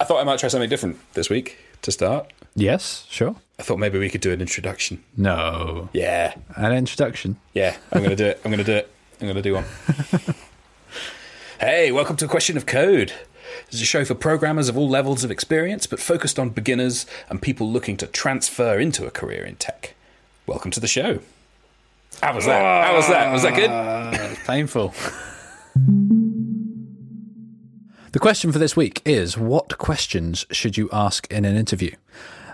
I 0.00 0.04
thought 0.04 0.20
I 0.20 0.24
might 0.24 0.38
try 0.38 0.48
something 0.48 0.68
different 0.68 0.98
this 1.14 1.30
week 1.30 1.58
to 1.82 1.92
start. 1.92 2.32
Yes, 2.56 3.06
sure. 3.10 3.36
I 3.58 3.62
thought 3.62 3.78
maybe 3.78 3.98
we 3.98 4.10
could 4.10 4.20
do 4.20 4.32
an 4.32 4.40
introduction. 4.40 5.02
No. 5.16 5.88
Yeah, 5.92 6.34
An 6.56 6.72
introduction. 6.72 7.36
yeah. 7.52 7.76
I'm 7.92 7.98
going 7.98 8.10
to 8.10 8.16
do 8.16 8.26
it. 8.26 8.40
I'm 8.44 8.50
going 8.50 8.58
to 8.58 8.64
do 8.64 8.72
it. 8.76 8.90
I'm 9.20 9.26
going 9.26 9.36
to 9.36 9.42
do 9.42 9.54
one. 9.54 9.64
hey, 11.60 11.92
welcome 11.92 12.16
to 12.16 12.26
question 12.28 12.56
of 12.56 12.66
code. 12.66 13.12
This 13.66 13.74
is 13.76 13.82
a 13.82 13.86
show 13.86 14.04
for 14.04 14.14
programmers 14.14 14.68
of 14.68 14.76
all 14.76 14.88
levels 14.88 15.22
of 15.24 15.30
experience, 15.30 15.86
but 15.86 16.00
focused 16.00 16.38
on 16.38 16.50
beginners 16.50 17.06
and 17.30 17.40
people 17.40 17.70
looking 17.70 17.96
to 17.98 18.06
transfer 18.06 18.78
into 18.78 19.06
a 19.06 19.10
career 19.10 19.44
in 19.44 19.56
tech. 19.56 19.94
Welcome 20.46 20.70
to 20.72 20.80
the 20.80 20.88
show. 20.88 21.20
How 22.22 22.34
was 22.34 22.46
that? 22.46 22.86
How 22.86 22.96
was 22.96 23.08
that? 23.08 23.32
Was 23.32 23.42
that 23.42 23.54
good? 23.54 23.70
Ah, 23.70 24.34
painful. 24.46 24.92
The 28.14 28.20
question 28.20 28.52
for 28.52 28.60
this 28.60 28.76
week 28.76 29.02
is 29.04 29.36
What 29.36 29.76
questions 29.78 30.46
should 30.52 30.76
you 30.76 30.88
ask 30.92 31.26
in 31.32 31.44
an 31.44 31.56
interview? 31.56 31.90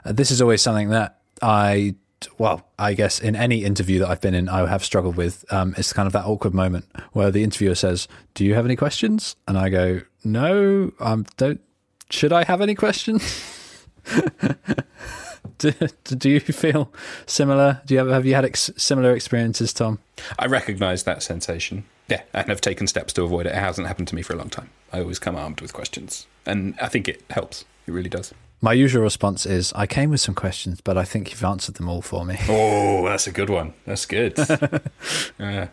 Uh, 0.07 0.13
this 0.13 0.31
is 0.31 0.41
always 0.41 0.63
something 0.63 0.89
that 0.89 1.21
I, 1.43 1.97
well, 2.39 2.67
I 2.79 2.95
guess 2.95 3.21
in 3.21 3.37
any 3.37 3.63
interview 3.63 3.99
that 3.99 4.09
I've 4.09 4.23
been 4.23 4.33
in, 4.33 4.49
I 4.49 4.67
have 4.67 4.83
struggled 4.83 5.17
with. 5.17 5.45
Um, 5.53 5.75
it's 5.77 5.93
kind 5.93 6.07
of 6.07 6.15
that 6.15 6.25
awkward 6.25 6.55
moment 6.55 6.87
where 7.13 7.31
the 7.31 7.43
interviewer 7.43 7.75
says, 7.75 8.09
Do 8.33 8.47
you 8.47 8.55
have 8.55 8.65
any 8.65 8.75
questions? 8.75 9.37
And 9.47 9.59
I 9.59 9.69
go, 9.69 10.01
No, 10.25 10.93
um, 10.99 11.27
don't. 11.37 11.61
Should 12.09 12.33
I 12.33 12.45
have 12.45 12.63
any 12.63 12.75
questions? 12.75 13.85
do, 15.59 15.73
do 16.07 16.31
you 16.31 16.41
feel 16.41 16.91
similar? 17.27 17.83
Do 17.85 17.93
you 17.93 17.99
have, 17.99 18.09
have 18.09 18.25
you 18.25 18.35
had 18.35 18.47
ex- 18.47 18.71
similar 18.79 19.15
experiences, 19.15 19.75
Tom? 19.75 19.99
I 20.39 20.47
recognise 20.47 21.03
that 21.03 21.23
sensation. 21.23 21.85
Yeah, 22.11 22.23
and 22.35 22.49
have 22.49 22.61
taken 22.61 22.87
steps 22.87 23.13
to 23.15 23.23
avoid 23.23 23.47
it. 23.47 23.51
It 23.51 23.55
hasn't 23.55 23.87
happened 23.87 24.09
to 24.09 24.15
me 24.17 24.23
for 24.23 24.33
a 24.33 24.37
long 24.37 24.51
time. 24.51 24.71
I 24.93 25.01
always 25.01 25.19
come 25.19 25.37
armed 25.37 25.61
with 25.61 25.73
questions, 25.73 26.27
and 26.45 26.75
I 26.83 26.89
think 26.89 27.09
it 27.09 27.23
helps. 27.31 27.65
It 27.87 27.93
really 27.93 28.11
does. 28.11 28.35
My 28.61 28.73
usual 28.75 29.03
response 29.03 29.47
is, 29.47 29.73
I 29.75 29.87
came 29.87 30.11
with 30.11 30.21
some 30.21 30.35
questions, 30.35 30.83
but 30.83 30.99
I 30.99 31.05
think 31.05 31.31
you've 31.31 31.45
answered 31.45 31.77
them 31.77 31.89
all 31.89 32.03
for 32.03 32.27
me. 32.27 32.37
Oh, 32.49 33.05
that's 33.05 33.27
a 33.27 33.33
good 33.33 33.49
one. 33.49 33.73
That's 33.87 34.05
good. 34.05 34.35
yeah. 35.39 35.69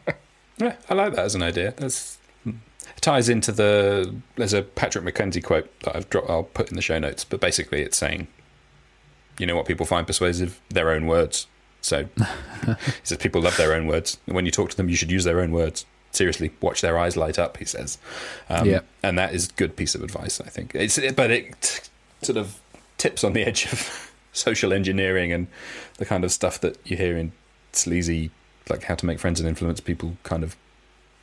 yeah, 0.58 0.76
I 0.88 0.94
like 0.94 1.14
that 1.14 1.24
as 1.24 1.34
an 1.34 1.42
idea. 1.42 1.74
That's 1.76 2.18
it 2.96 3.02
ties 3.02 3.28
into 3.28 3.52
the. 3.52 4.14
There's 4.36 4.54
a 4.54 4.62
Patrick 4.62 5.04
McKenzie 5.04 5.44
quote 5.44 5.68
that 5.80 5.94
I've 5.94 6.08
dropped. 6.08 6.30
I'll 6.30 6.44
put 6.44 6.70
in 6.70 6.76
the 6.76 6.82
show 6.82 6.98
notes, 6.98 7.24
but 7.24 7.40
basically 7.40 7.82
it's 7.82 7.96
saying, 7.96 8.26
you 9.38 9.46
know 9.46 9.54
what 9.54 9.66
people 9.66 9.86
find 9.86 10.06
persuasive? 10.06 10.60
Their 10.70 10.90
own 10.90 11.06
words. 11.06 11.46
So 11.86 12.08
he 12.66 12.74
says 13.04 13.18
people 13.18 13.40
love 13.40 13.56
their 13.56 13.72
own 13.72 13.86
words. 13.86 14.18
When 14.26 14.44
you 14.44 14.50
talk 14.50 14.70
to 14.70 14.76
them, 14.76 14.88
you 14.88 14.96
should 14.96 15.10
use 15.10 15.24
their 15.24 15.40
own 15.40 15.52
words. 15.52 15.86
Seriously, 16.10 16.50
watch 16.60 16.80
their 16.80 16.98
eyes 16.98 17.16
light 17.16 17.38
up. 17.38 17.58
He 17.58 17.64
says, 17.64 17.98
um, 18.50 18.66
Yeah. 18.68 18.80
and 19.02 19.16
that 19.18 19.32
is 19.34 19.48
good 19.48 19.76
piece 19.76 19.94
of 19.94 20.02
advice. 20.02 20.40
I 20.40 20.48
think 20.48 20.74
it's, 20.74 20.98
but 21.12 21.30
it 21.30 21.88
sort 22.22 22.38
of 22.38 22.60
tips 22.98 23.22
on 23.22 23.34
the 23.34 23.44
edge 23.44 23.66
of 23.72 24.12
social 24.32 24.72
engineering 24.72 25.32
and 25.32 25.46
the 25.98 26.04
kind 26.06 26.24
of 26.24 26.32
stuff 26.32 26.60
that 26.60 26.76
you 26.84 26.96
hear 26.96 27.16
in 27.16 27.32
sleazy, 27.72 28.30
like 28.68 28.84
how 28.84 28.94
to 28.96 29.06
make 29.06 29.18
friends 29.20 29.38
and 29.38 29.48
influence 29.48 29.80
people, 29.80 30.16
kind 30.24 30.42
of 30.42 30.56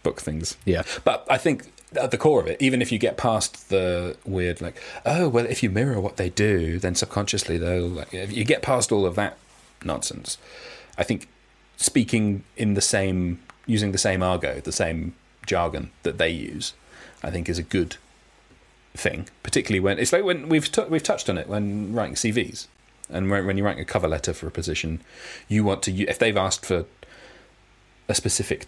book 0.03 0.21
things. 0.21 0.55
Yeah. 0.65 0.83
But 1.03 1.25
I 1.29 1.37
think 1.37 1.71
at 1.99 2.11
the 2.11 2.17
core 2.17 2.39
of 2.39 2.47
it, 2.47 2.61
even 2.61 2.81
if 2.81 2.91
you 2.91 2.99
get 2.99 3.17
past 3.17 3.69
the 3.69 4.15
weird, 4.25 4.61
like, 4.61 4.81
oh, 5.05 5.27
well, 5.27 5.45
if 5.45 5.61
you 5.61 5.69
mirror 5.69 5.99
what 5.99 6.17
they 6.17 6.29
do, 6.29 6.79
then 6.79 6.95
subconsciously 6.95 7.57
they'll, 7.57 7.87
like, 7.87 8.13
if 8.13 8.31
you 8.31 8.45
get 8.45 8.61
past 8.61 8.91
all 8.91 9.05
of 9.05 9.15
that 9.15 9.37
nonsense, 9.85 10.37
I 10.97 11.03
think 11.03 11.27
speaking 11.77 12.43
in 12.55 12.73
the 12.73 12.81
same, 12.81 13.39
using 13.65 13.91
the 13.91 13.97
same 13.97 14.23
argot, 14.23 14.63
the 14.63 14.71
same 14.71 15.15
jargon 15.45 15.91
that 16.03 16.17
they 16.17 16.29
use, 16.29 16.73
I 17.23 17.29
think 17.29 17.49
is 17.49 17.57
a 17.57 17.63
good 17.63 17.97
thing, 18.95 19.27
particularly 19.41 19.79
when 19.79 19.99
it's 19.99 20.13
like 20.13 20.23
when 20.23 20.49
we've 20.49 20.71
t- 20.71 20.83
we've 20.89 21.03
touched 21.03 21.29
on 21.29 21.37
it 21.37 21.47
when 21.47 21.93
writing 21.93 22.15
CVs 22.15 22.67
and 23.09 23.29
when, 23.29 23.45
when 23.45 23.57
you're 23.57 23.65
writing 23.65 23.81
a 23.81 23.85
cover 23.85 24.07
letter 24.07 24.33
for 24.33 24.47
a 24.47 24.51
position, 24.51 25.01
you 25.47 25.63
want 25.63 25.83
to 25.83 25.91
if 26.03 26.19
they've 26.19 26.37
asked 26.37 26.65
for 26.65 26.85
a 28.07 28.15
specific 28.15 28.67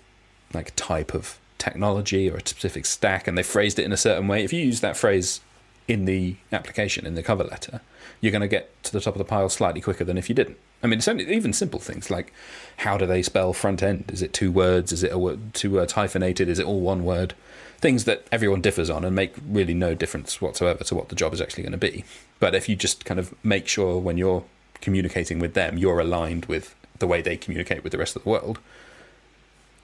like 0.54 0.74
type 0.76 1.14
of 1.14 1.38
technology 1.58 2.30
or 2.30 2.38
a 2.38 2.48
specific 2.48 2.86
stack 2.86 3.28
and 3.28 3.38
they 3.38 3.44
phrased 3.44 3.80
it 3.80 3.86
in 3.86 3.92
a 3.92 3.98
certain 3.98 4.28
way, 4.28 4.44
if 4.44 4.52
you 4.52 4.62
use 4.62 4.82
that 4.82 4.98
phrase 4.98 5.42
in 5.88 6.06
the 6.06 6.36
application 6.52 7.06
in 7.06 7.16
the 7.16 7.24
cover 7.24 7.44
letter, 7.44 7.82
you're 8.22 8.32
going 8.32 8.42
to 8.42 8.48
get 8.48 8.82
to 8.84 8.92
the 8.92 9.00
top 9.00 9.14
of 9.14 9.20
the 9.20 9.26
pile 9.26 9.50
slightly 9.50 9.82
quicker 9.82 10.04
than 10.04 10.18
if 10.18 10.30
you 10.30 10.36
didn't. 10.36 10.58
I 10.82 10.88
mean, 10.88 11.00
only, 11.08 11.32
even 11.34 11.54
simple 11.54 11.80
things 11.80 12.10
like 12.10 12.34
how 12.78 12.98
do 12.98 13.06
they 13.06 13.22
spell 13.22 13.54
front 13.54 13.84
end? 13.84 14.10
Is 14.12 14.22
it 14.22 14.34
two 14.34 14.52
words? 14.52 14.92
Is 14.92 15.04
it 15.04 15.12
a 15.12 15.18
word, 15.18 15.54
two 15.54 15.72
words 15.72 15.94
hyphenated? 15.94 16.50
Is 16.50 16.60
it 16.60 16.66
all 16.66 16.82
one 16.82 17.04
word? 17.04 17.34
Things 17.78 18.06
that 18.06 18.26
everyone 18.32 18.62
differs 18.62 18.90
on 18.90 19.04
and 19.04 19.16
make 19.16 19.36
really 19.48 19.74
no 19.74 19.94
difference 19.94 20.42
whatsoever 20.42 20.84
to 20.86 20.96
what 20.96 21.10
the 21.10 21.16
job 21.16 21.34
is 21.34 21.42
actually 21.42 21.64
going 21.64 21.74
to 21.74 21.78
be. 21.78 22.04
But 22.40 22.56
if 22.56 22.68
you 22.68 22.76
just 22.76 23.06
kind 23.06 23.20
of 23.20 23.34
make 23.44 23.68
sure 23.68 24.00
when 24.00 24.18
you're 24.18 24.44
communicating 24.82 25.40
with 25.40 25.54
them, 25.54 25.78
you're 25.78 26.00
aligned 26.00 26.46
with 26.46 26.76
the 27.00 27.08
way 27.08 27.22
they 27.22 27.38
communicate 27.38 27.84
with 27.84 27.92
the 27.92 27.98
rest 27.98 28.16
of 28.16 28.24
the 28.24 28.30
world, 28.30 28.60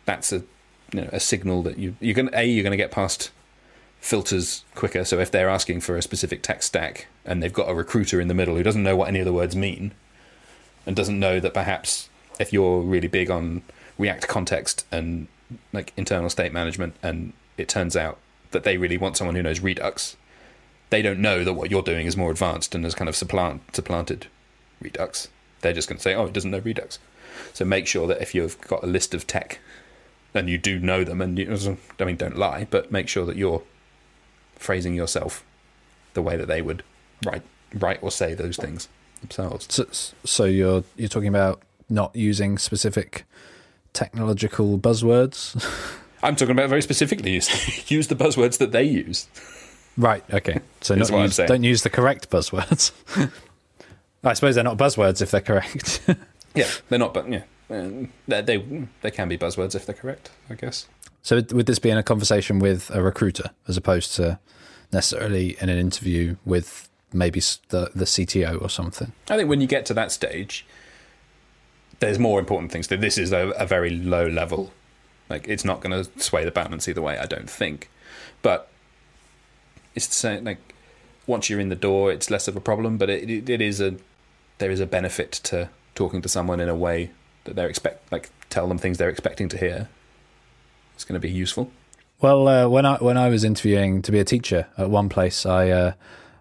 that's 0.05 0.31
a 0.31 0.43
you 0.93 1.01
know 1.01 1.09
a 1.11 1.19
signal 1.19 1.63
that 1.63 1.77
you 1.77 1.95
you're 1.99 2.15
going 2.15 2.29
a 2.33 2.43
you're 2.45 2.63
going 2.63 2.71
to 2.71 2.77
get 2.77 2.91
past 2.91 3.31
filters 4.01 4.65
quicker. 4.75 5.05
So 5.05 5.19
if 5.19 5.31
they're 5.31 5.47
asking 5.47 5.81
for 5.81 5.95
a 5.95 6.01
specific 6.01 6.41
tech 6.41 6.63
stack 6.63 7.07
and 7.23 7.41
they've 7.41 7.53
got 7.53 7.69
a 7.69 7.73
recruiter 7.73 8.19
in 8.19 8.27
the 8.27 8.33
middle 8.33 8.55
who 8.57 8.63
doesn't 8.63 8.83
know 8.83 8.95
what 8.95 9.07
any 9.07 9.19
of 9.19 9.25
the 9.25 9.31
words 9.31 9.55
mean 9.55 9.93
and 10.85 10.95
doesn't 10.95 11.19
know 11.19 11.39
that 11.39 11.53
perhaps 11.53 12.09
if 12.39 12.51
you're 12.51 12.81
really 12.81 13.07
big 13.07 13.29
on 13.29 13.61
React 13.99 14.27
context 14.27 14.85
and 14.91 15.27
like 15.71 15.93
internal 15.95 16.29
state 16.29 16.51
management 16.51 16.95
and 17.03 17.33
it 17.57 17.69
turns 17.69 17.95
out 17.95 18.17
that 18.49 18.63
they 18.63 18.75
really 18.75 18.97
want 18.97 19.15
someone 19.17 19.35
who 19.35 19.43
knows 19.43 19.59
Redux, 19.59 20.17
they 20.89 21.03
don't 21.03 21.19
know 21.19 21.43
that 21.43 21.53
what 21.53 21.69
you're 21.69 21.83
doing 21.83 22.07
is 22.07 22.17
more 22.17 22.31
advanced 22.31 22.73
and 22.73 22.83
has 22.83 22.95
kind 22.95 23.07
of 23.07 23.15
supplant, 23.15 23.75
supplanted 23.75 24.27
Redux. 24.81 25.27
They're 25.61 25.73
just 25.73 25.87
going 25.87 25.97
to 25.97 26.03
say, 26.03 26.15
oh, 26.15 26.25
it 26.25 26.33
doesn't 26.33 26.49
know 26.51 26.59
Redux. 26.59 26.97
So 27.53 27.65
make 27.65 27.85
sure 27.85 28.07
that 28.07 28.21
if 28.21 28.33
you've 28.33 28.59
got 28.61 28.83
a 28.83 28.87
list 28.87 29.13
of 29.13 29.27
tech 29.27 29.59
and 30.33 30.49
you 30.49 30.57
do 30.57 30.79
know 30.79 31.03
them, 31.03 31.21
and 31.21 31.37
you, 31.37 31.77
I 31.99 32.03
mean, 32.03 32.15
don't 32.15 32.37
lie, 32.37 32.65
but 32.69 32.91
make 32.91 33.07
sure 33.07 33.25
that 33.25 33.35
you're 33.35 33.61
phrasing 34.61 34.93
yourself 34.93 35.43
the 36.13 36.21
way 36.21 36.37
that 36.37 36.47
they 36.47 36.61
would 36.61 36.83
write, 37.25 37.43
write 37.73 37.99
or 38.01 38.11
say 38.11 38.33
those 38.33 38.57
things 38.57 38.87
themselves. 39.21 39.67
So, 39.69 39.85
so 40.23 40.45
you're 40.45 40.83
you're 40.95 41.09
talking 41.09 41.27
about 41.27 41.61
not 41.89 42.15
using 42.15 42.57
specific 42.57 43.25
technological 43.93 44.77
buzzwords, 44.77 45.61
I'm 46.23 46.35
talking 46.35 46.51
about 46.51 46.69
very 46.69 46.81
specifically 46.81 47.31
use, 47.31 47.91
use 47.91 48.07
the 48.07 48.15
buzzwords 48.15 48.57
that 48.59 48.71
they 48.71 48.83
use. 48.83 49.27
right? 49.97 50.23
Okay, 50.31 50.59
so 50.81 50.95
not 50.95 51.09
use, 51.09 51.37
don't 51.37 51.63
use 51.63 51.83
the 51.83 51.89
correct 51.89 52.29
buzzwords. 52.29 52.91
I 54.23 54.33
suppose 54.33 54.53
they're 54.53 54.63
not 54.63 54.77
buzzwords 54.77 55.21
if 55.21 55.31
they're 55.31 55.41
correct. 55.41 56.01
Yeah, 56.53 56.67
they're 56.89 56.99
not, 56.99 57.13
but 57.13 57.27
yeah, 57.27 57.43
um, 57.71 58.11
they, 58.27 58.41
they 58.41 58.87
they 59.01 59.11
can 59.11 59.27
be 59.27 59.37
buzzwords 59.37 59.75
if 59.75 59.85
they're 59.85 59.95
correct, 59.95 60.31
I 60.49 60.55
guess. 60.55 60.87
so 61.21 61.37
would 61.37 61.51
would 61.53 61.65
this 61.65 61.79
be 61.79 61.89
in 61.89 61.97
a 61.97 62.03
conversation 62.03 62.59
with 62.59 62.89
a 62.91 63.01
recruiter 63.01 63.51
as 63.67 63.77
opposed 63.77 64.15
to 64.15 64.39
necessarily 64.91 65.57
in 65.61 65.69
an 65.69 65.77
interview 65.77 66.35
with 66.45 66.89
maybe 67.13 67.39
the 67.69 67.91
the 67.95 68.05
CTO 68.05 68.61
or 68.61 68.69
something? 68.69 69.11
I 69.29 69.37
think 69.37 69.49
when 69.49 69.61
you 69.61 69.67
get 69.67 69.85
to 69.87 69.93
that 69.93 70.11
stage, 70.11 70.65
there's 71.99 72.19
more 72.19 72.39
important 72.39 72.71
things. 72.71 72.87
This 72.87 73.17
is 73.17 73.31
a, 73.31 73.49
a 73.51 73.65
very 73.65 73.89
low 73.89 74.27
level. 74.27 74.71
Like 75.29 75.47
it's 75.47 75.63
not 75.63 75.81
going 75.81 76.03
to 76.03 76.21
sway 76.21 76.43
the 76.43 76.51
balance 76.51 76.89
either 76.89 77.01
way. 77.01 77.17
I 77.17 77.25
don't 77.25 77.49
think, 77.49 77.89
but 78.41 78.69
it's 79.95 80.07
the 80.07 80.13
same. 80.13 80.43
Like 80.43 80.73
once 81.25 81.49
you're 81.49 81.59
in 81.59 81.69
the 81.69 81.75
door, 81.75 82.11
it's 82.11 82.29
less 82.29 82.47
of 82.47 82.55
a 82.55 82.61
problem. 82.61 82.97
But 82.97 83.09
it, 83.09 83.29
it, 83.29 83.49
it 83.49 83.61
is 83.61 83.79
a 83.79 83.95
there 84.57 84.71
is 84.71 84.79
a 84.79 84.85
benefit 84.85 85.31
to 85.31 85.69
talking 85.95 86.21
to 86.21 86.29
someone 86.29 86.59
in 86.59 86.69
a 86.69 86.75
way 86.75 87.11
that 87.43 87.55
they're 87.55 87.69
expect 87.69 88.11
like 88.11 88.29
tell 88.49 88.67
them 88.67 88.77
things 88.77 88.97
they're 88.97 89.09
expecting 89.09 89.49
to 89.49 89.57
hear. 89.57 89.89
It's 90.95 91.03
going 91.03 91.19
to 91.19 91.25
be 91.27 91.31
useful. 91.31 91.71
Well, 92.19 92.47
uh, 92.47 92.67
when 92.67 92.85
I 92.85 92.97
when 92.97 93.17
I 93.17 93.29
was 93.29 93.43
interviewing 93.43 94.01
to 94.03 94.11
be 94.11 94.19
a 94.19 94.23
teacher 94.23 94.67
at 94.77 94.89
one 94.89 95.09
place, 95.09 95.45
I 95.45 95.69
uh, 95.69 95.93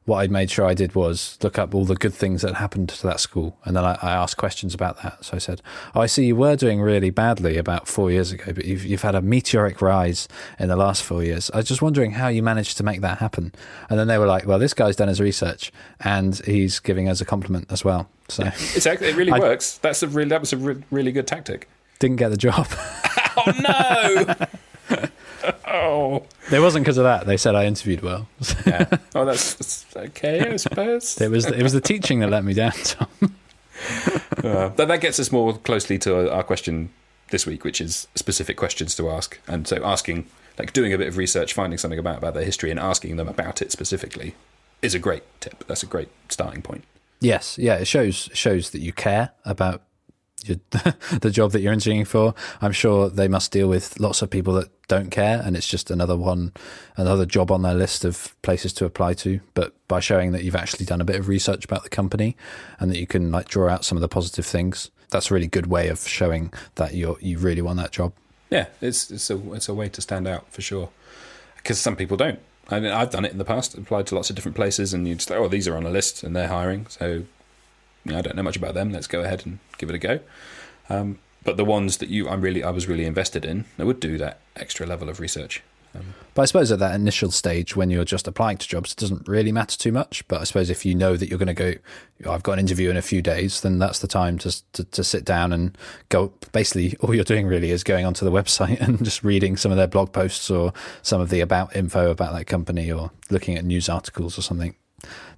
what 0.06 0.18
I 0.18 0.26
made 0.26 0.50
sure 0.50 0.64
I 0.66 0.74
did 0.74 0.94
was 0.94 1.38
look 1.42 1.58
up 1.58 1.74
all 1.74 1.84
the 1.84 1.94
good 1.94 2.14
things 2.14 2.42
that 2.42 2.54
happened 2.54 2.88
to 2.88 3.06
that 3.06 3.20
school, 3.20 3.56
and 3.64 3.76
then 3.76 3.84
I, 3.84 3.98
I 4.02 4.12
asked 4.12 4.36
questions 4.38 4.74
about 4.74 5.02
that. 5.02 5.24
So 5.24 5.34
I 5.36 5.38
said, 5.38 5.62
oh, 5.94 6.00
"I 6.00 6.06
see 6.06 6.24
you 6.26 6.34
were 6.36 6.56
doing 6.56 6.80
really 6.80 7.10
badly 7.10 7.56
about 7.58 7.86
four 7.86 8.10
years 8.10 8.32
ago, 8.32 8.52
but 8.52 8.64
you've 8.64 8.84
you've 8.84 9.02
had 9.02 9.14
a 9.14 9.22
meteoric 9.22 9.80
rise 9.82 10.26
in 10.58 10.68
the 10.68 10.76
last 10.76 11.02
four 11.02 11.22
years. 11.22 11.50
I 11.52 11.58
was 11.58 11.66
just 11.66 11.82
wondering 11.82 12.12
how 12.12 12.28
you 12.28 12.42
managed 12.42 12.76
to 12.78 12.82
make 12.82 13.00
that 13.02 13.18
happen." 13.18 13.52
And 13.88 13.98
then 13.98 14.08
they 14.08 14.18
were 14.18 14.26
like, 14.26 14.46
"Well, 14.46 14.58
this 14.58 14.74
guy's 14.74 14.96
done 14.96 15.08
his 15.08 15.20
research, 15.20 15.70
and 16.00 16.34
he's 16.46 16.80
giving 16.80 17.08
us 17.08 17.20
a 17.20 17.24
compliment 17.24 17.66
as 17.70 17.84
well." 17.84 18.08
So 18.28 18.44
It's 18.74 18.86
it 18.86 19.00
really 19.16 19.32
I- 19.32 19.38
works. 19.38 19.78
That's 19.78 20.02
a 20.02 20.08
really 20.08 20.30
that 20.30 20.40
was 20.40 20.52
a 20.52 20.56
re- 20.56 20.82
really 20.90 21.12
good 21.12 21.26
tactic. 21.26 21.68
didn't 21.98 22.16
get 22.16 22.30
the 22.30 22.36
job. 22.36 22.66
Oh 23.36 23.52
no! 23.60 24.34
It 26.52 26.60
wasn't 26.60 26.84
because 26.84 26.98
of 26.98 27.04
that. 27.04 27.26
They 27.26 27.36
said 27.36 27.54
I 27.54 27.64
interviewed 27.66 28.02
well. 28.02 28.28
Yeah. 28.66 28.86
Oh, 29.14 29.24
that's, 29.24 29.54
that's 29.54 29.96
okay, 29.96 30.52
I 30.52 30.56
suppose. 30.56 31.20
it 31.20 31.30
was 31.30 31.46
it 31.46 31.62
was 31.62 31.72
the 31.72 31.80
teaching 31.80 32.20
that 32.20 32.30
let 32.30 32.44
me 32.44 32.54
down. 32.54 32.72
Tom. 32.72 33.08
Uh, 34.44 34.68
but 34.68 34.86
that 34.88 35.00
gets 35.00 35.18
us 35.18 35.32
more 35.32 35.56
closely 35.58 35.98
to 35.98 36.32
our 36.32 36.42
question 36.42 36.90
this 37.30 37.46
week, 37.46 37.64
which 37.64 37.80
is 37.80 38.06
specific 38.14 38.56
questions 38.56 38.94
to 38.96 39.10
ask. 39.10 39.38
And 39.48 39.66
so 39.66 39.84
asking, 39.84 40.26
like 40.58 40.72
doing 40.72 40.92
a 40.92 40.98
bit 40.98 41.08
of 41.08 41.16
research, 41.16 41.54
finding 41.54 41.78
something 41.78 41.98
about, 41.98 42.18
about 42.18 42.34
their 42.34 42.44
history 42.44 42.70
and 42.70 42.78
asking 42.78 43.16
them 43.16 43.28
about 43.28 43.60
it 43.62 43.72
specifically 43.72 44.34
is 44.82 44.94
a 44.94 44.98
great 44.98 45.22
tip. 45.40 45.64
That's 45.66 45.82
a 45.82 45.86
great 45.86 46.08
starting 46.28 46.62
point. 46.62 46.84
Yes, 47.20 47.58
yeah, 47.58 47.74
it 47.74 47.86
shows 47.86 48.30
shows 48.32 48.70
that 48.70 48.80
you 48.80 48.92
care 48.92 49.30
about 49.44 49.82
your, 49.82 49.82
the 51.20 51.30
job 51.30 51.52
that 51.52 51.60
you're 51.60 51.72
interviewing 51.72 52.04
for. 52.04 52.34
I'm 52.60 52.72
sure 52.72 53.08
they 53.08 53.28
must 53.28 53.52
deal 53.52 53.68
with 53.68 53.98
lots 54.00 54.22
of 54.22 54.30
people 54.30 54.54
that 54.54 54.68
don't 54.88 55.10
care, 55.10 55.40
and 55.44 55.56
it's 55.56 55.66
just 55.66 55.90
another 55.90 56.16
one, 56.16 56.52
another 56.96 57.26
job 57.26 57.50
on 57.50 57.62
their 57.62 57.74
list 57.74 58.04
of 58.04 58.34
places 58.42 58.72
to 58.74 58.84
apply 58.84 59.14
to. 59.14 59.40
But 59.54 59.74
by 59.88 60.00
showing 60.00 60.32
that 60.32 60.44
you've 60.44 60.56
actually 60.56 60.86
done 60.86 61.00
a 61.00 61.04
bit 61.04 61.16
of 61.16 61.28
research 61.28 61.64
about 61.64 61.82
the 61.82 61.88
company 61.88 62.36
and 62.78 62.90
that 62.90 62.98
you 62.98 63.06
can 63.06 63.30
like 63.30 63.48
draw 63.48 63.68
out 63.68 63.84
some 63.84 63.96
of 63.96 64.02
the 64.02 64.08
positive 64.08 64.46
things, 64.46 64.90
that's 65.10 65.30
a 65.30 65.34
really 65.34 65.46
good 65.46 65.66
way 65.66 65.88
of 65.88 66.06
showing 66.06 66.52
that 66.76 66.94
you 66.94 67.18
you 67.20 67.38
really 67.38 67.62
want 67.62 67.78
that 67.78 67.92
job. 67.92 68.12
Yeah, 68.50 68.66
it's 68.80 69.10
it's 69.10 69.30
a 69.30 69.52
it's 69.52 69.68
a 69.68 69.74
way 69.74 69.88
to 69.88 70.00
stand 70.00 70.26
out 70.26 70.50
for 70.52 70.62
sure. 70.62 70.90
Because 71.56 71.78
some 71.78 71.96
people 71.96 72.16
don't. 72.16 72.40
I 72.70 72.80
mean, 72.80 72.92
I've 72.92 73.10
done 73.10 73.24
it 73.24 73.32
in 73.32 73.38
the 73.38 73.44
past, 73.44 73.76
applied 73.76 74.06
to 74.08 74.14
lots 74.14 74.30
of 74.30 74.36
different 74.36 74.56
places, 74.56 74.94
and 74.94 75.06
you 75.06 75.14
just 75.14 75.28
like, 75.28 75.38
oh, 75.38 75.48
these 75.48 75.66
are 75.66 75.76
on 75.76 75.84
a 75.84 75.90
list 75.90 76.22
and 76.22 76.34
they're 76.34 76.48
hiring, 76.48 76.86
so 76.86 77.24
you 78.04 78.12
know, 78.12 78.18
I 78.18 78.22
don't 78.22 78.36
know 78.36 78.42
much 78.42 78.56
about 78.56 78.74
them. 78.74 78.92
Let's 78.92 79.06
go 79.06 79.20
ahead 79.20 79.44
and 79.44 79.58
give 79.78 79.90
it 79.90 79.94
a 79.94 79.98
go. 79.98 80.20
Um, 80.88 81.18
but 81.42 81.56
the 81.56 81.64
ones 81.64 81.98
that 81.98 82.08
you, 82.08 82.28
I'm 82.28 82.40
really, 82.40 82.62
I 82.62 82.70
was 82.70 82.86
really 82.86 83.04
invested 83.04 83.44
in, 83.44 83.64
I 83.78 83.84
would 83.84 84.00
do 84.00 84.18
that 84.18 84.40
extra 84.56 84.86
level 84.86 85.08
of 85.08 85.20
research. 85.20 85.62
Um, 85.94 86.14
But 86.34 86.42
I 86.42 86.44
suppose 86.44 86.70
at 86.70 86.78
that 86.78 86.94
initial 86.94 87.30
stage, 87.30 87.74
when 87.74 87.90
you're 87.90 88.04
just 88.04 88.28
applying 88.28 88.58
to 88.58 88.68
jobs, 88.68 88.92
it 88.92 88.98
doesn't 88.98 89.26
really 89.26 89.50
matter 89.50 89.76
too 89.76 89.90
much. 89.90 90.26
But 90.28 90.40
I 90.40 90.44
suppose 90.44 90.70
if 90.70 90.84
you 90.84 90.94
know 90.94 91.16
that 91.16 91.28
you're 91.28 91.38
going 91.38 91.54
to 91.54 91.54
go, 91.54 91.74
I've 92.30 92.42
got 92.42 92.54
an 92.54 92.58
interview 92.60 92.90
in 92.90 92.96
a 92.96 93.02
few 93.02 93.22
days, 93.22 93.62
then 93.62 93.78
that's 93.78 93.98
the 93.98 94.06
time 94.06 94.38
to, 94.38 94.72
to 94.72 94.84
to 94.84 95.02
sit 95.02 95.24
down 95.24 95.52
and 95.52 95.76
go. 96.08 96.32
Basically, 96.52 96.96
all 97.00 97.14
you're 97.14 97.24
doing 97.24 97.46
really 97.46 97.70
is 97.70 97.82
going 97.82 98.06
onto 98.06 98.24
the 98.24 98.30
website 98.42 98.80
and 98.80 99.02
just 99.04 99.24
reading 99.24 99.56
some 99.56 99.72
of 99.72 99.78
their 99.78 99.88
blog 99.88 100.12
posts 100.12 100.50
or 100.50 100.72
some 101.02 101.20
of 101.20 101.30
the 101.30 101.40
about 101.40 101.74
info 101.74 102.10
about 102.10 102.34
that 102.34 102.46
company 102.46 102.92
or 102.92 103.10
looking 103.30 103.56
at 103.56 103.64
news 103.64 103.88
articles 103.88 104.38
or 104.38 104.42
something. 104.42 104.76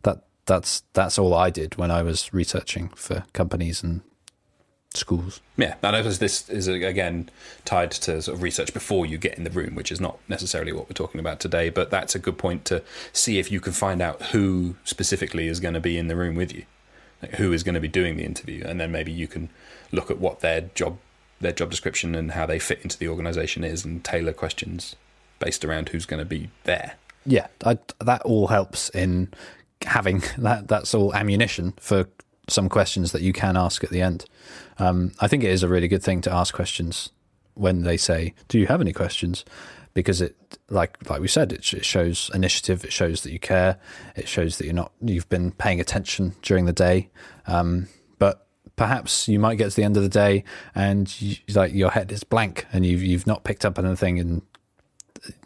That 0.03 0.25
that's 0.47 0.83
that's 0.93 1.19
all 1.19 1.35
I 1.35 1.51
did 1.51 1.77
when 1.77 1.91
I 1.91 2.03
was 2.03 2.33
researching 2.33 2.89
for 2.91 3.25
companies 3.33 3.83
and 3.83 4.03
schools. 4.95 5.41
yeah, 5.57 5.77
and 5.83 5.97
I 5.97 6.01
suppose 6.01 6.19
this 6.19 6.49
is 6.51 6.69
again 6.69 7.31
tied 7.65 7.91
to 7.93 8.21
sort 8.21 8.37
of 8.37 8.43
research 8.43 8.75
before 8.75 9.07
you 9.07 9.19
get 9.19 9.39
in 9.39 9.45
the 9.45 9.51
room, 9.51 9.75
which 9.75 9.93
is 9.93 10.01
not 10.01 10.19
necessarily 10.29 10.73
what 10.73 10.89
we're 10.89 10.95
talking 10.95 11.21
about 11.21 11.41
today. 11.41 11.71
But 11.71 11.91
that's 11.91 12.15
a 12.15 12.19
good 12.19 12.39
point 12.39 12.65
to 12.67 12.83
see 13.13 13.39
if 13.39 13.51
you 13.51 13.61
can 13.61 13.73
find 13.73 14.03
out 14.03 14.23
who 14.27 14.77
specifically 14.85 15.49
is 15.49 15.61
going 15.61 15.75
to 15.75 15.81
be 15.81 15.97
in 15.99 16.09
the 16.09 16.17
room 16.17 16.35
with 16.35 16.53
you, 16.53 16.65
like 17.23 17.35
who 17.37 17.53
is 17.53 17.63
going 17.63 17.75
to 17.75 17.81
be 17.81 17.89
doing 17.89 18.17
the 18.17 18.25
interview, 18.25 18.65
and 18.67 18.81
then 18.81 18.93
maybe 18.93 19.13
you 19.13 19.27
can 19.27 19.49
look 19.91 20.11
at 20.11 20.19
what 20.19 20.41
their 20.41 20.63
job 20.63 20.99
their 21.41 21.53
job 21.53 21.71
description 21.71 22.15
and 22.15 22.33
how 22.33 22.47
they 22.47 22.59
fit 22.59 22.81
into 22.83 22.99
the 22.99 23.09
organisation 23.09 23.65
is, 23.65 23.85
and 23.85 24.05
tailor 24.05 24.33
questions 24.33 24.97
based 25.39 25.65
around 25.65 25.89
who's 25.89 26.07
going 26.07 26.21
to 26.21 26.25
be 26.25 26.51
there. 26.65 26.95
Yeah, 27.25 27.49
I, 27.65 27.79
that 28.01 28.23
all 28.23 28.49
helps 28.49 28.89
in 28.91 29.33
having 29.85 30.23
that. 30.39 30.69
That's 30.69 30.95
all 30.95 31.15
ammunition 31.15 31.75
for 31.79 32.09
some 32.49 32.69
questions 32.69 33.13
that 33.13 33.23
you 33.23 33.33
can 33.33 33.57
ask 33.57 33.85
at 33.85 33.91
the 33.91 34.03
end. 34.03 34.25
Um, 34.79 35.13
I 35.21 35.29
think 35.29 35.45
it 35.45 35.51
is 35.51 35.63
a 35.63 35.69
really 35.69 35.89
good 35.89 36.03
thing 36.03 36.21
to 36.23 36.33
ask 36.33 36.55
questions 36.55 37.11
when 37.55 37.83
they 37.83 37.97
say, 37.97 38.35
"Do 38.49 38.59
you 38.59 38.67
have 38.67 38.81
any 38.81 38.93
questions?" 38.93 39.45
Because 39.95 40.23
it, 40.23 40.37
like 40.71 40.99
like 41.09 41.21
we 41.21 41.29
said, 41.29 41.53
it, 41.53 41.73
it 41.73 41.85
shows 41.85 42.31
initiative. 42.35 42.85
It 42.85 42.93
shows 42.93 43.23
that 43.23 43.33
you 43.33 43.39
care. 43.39 43.79
It 44.17 44.29
shows 44.29 44.59
that 44.59 44.65
you're 44.65 44.75
not 44.75 44.93
you've 45.01 45.29
been 45.29 45.53
paying 45.53 45.81
attention 45.81 46.35
during 46.43 46.65
the 46.65 46.73
day. 46.73 47.11
Um, 47.47 47.89
but 48.19 48.47
perhaps 48.77 49.29
you 49.29 49.39
might 49.39 49.57
get 49.57 49.71
to 49.71 49.77
the 49.77 49.85
end 49.85 49.97
of 49.97 50.03
the 50.03 50.09
day 50.09 50.45
and 50.75 51.21
you, 51.21 51.37
like 51.55 51.75
your 51.75 51.91
head 51.91 52.11
is 52.11 52.25
blank 52.25 52.67
and 52.73 52.87
you've 52.87 53.03
you've 53.03 53.27
not 53.27 53.45
picked 53.45 53.65
up 53.65 53.79
anything 53.79 54.19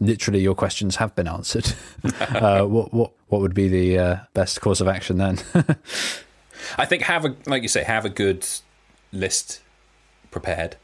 literally 0.00 0.40
your 0.40 0.55
questions 0.55 0.96
have 0.96 1.14
been 1.14 1.28
answered. 1.28 1.73
uh, 2.20 2.64
what 2.64 2.93
what 2.93 3.12
what 3.28 3.40
would 3.40 3.55
be 3.55 3.69
the 3.69 3.99
uh, 3.99 4.17
best 4.34 4.61
course 4.61 4.81
of 4.81 4.88
action 4.88 5.19
then? 5.19 5.38
I 6.78 6.84
think 6.84 7.02
have 7.02 7.25
a 7.25 7.37
like 7.46 7.62
you 7.62 7.69
say 7.69 7.84
have 7.84 8.05
a 8.05 8.11
good 8.11 8.46
list 9.12 9.61
prepared 10.31 10.76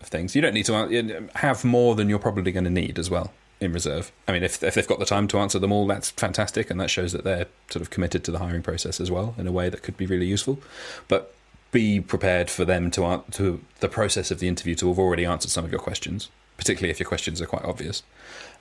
of 0.00 0.08
things. 0.08 0.34
You 0.34 0.42
don't 0.42 0.54
need 0.54 0.66
to 0.66 1.28
have 1.36 1.64
more 1.64 1.94
than 1.94 2.08
you're 2.08 2.18
probably 2.18 2.52
going 2.52 2.64
to 2.64 2.70
need 2.70 2.98
as 2.98 3.10
well 3.10 3.32
in 3.60 3.72
reserve. 3.72 4.12
I 4.26 4.32
mean, 4.32 4.42
if 4.42 4.62
if 4.62 4.74
they've 4.74 4.86
got 4.86 4.98
the 4.98 5.04
time 5.04 5.28
to 5.28 5.38
answer 5.38 5.58
them 5.58 5.72
all, 5.72 5.86
that's 5.86 6.10
fantastic, 6.10 6.70
and 6.70 6.80
that 6.80 6.90
shows 6.90 7.12
that 7.12 7.24
they're 7.24 7.46
sort 7.70 7.82
of 7.82 7.90
committed 7.90 8.24
to 8.24 8.30
the 8.30 8.38
hiring 8.38 8.62
process 8.62 9.00
as 9.00 9.10
well 9.10 9.34
in 9.38 9.46
a 9.46 9.52
way 9.52 9.68
that 9.68 9.82
could 9.82 9.96
be 9.96 10.06
really 10.06 10.26
useful. 10.26 10.60
But 11.08 11.34
be 11.70 12.00
prepared 12.00 12.50
for 12.50 12.64
them 12.64 12.90
to 12.92 13.22
to 13.32 13.60
the 13.80 13.88
process 13.88 14.30
of 14.30 14.38
the 14.38 14.48
interview 14.48 14.74
to 14.76 14.88
have 14.88 14.98
already 14.98 15.24
answered 15.24 15.50
some 15.50 15.64
of 15.64 15.70
your 15.70 15.80
questions, 15.80 16.28
particularly 16.58 16.90
if 16.90 17.00
your 17.00 17.08
questions 17.08 17.40
are 17.40 17.46
quite 17.46 17.64
obvious. 17.64 18.02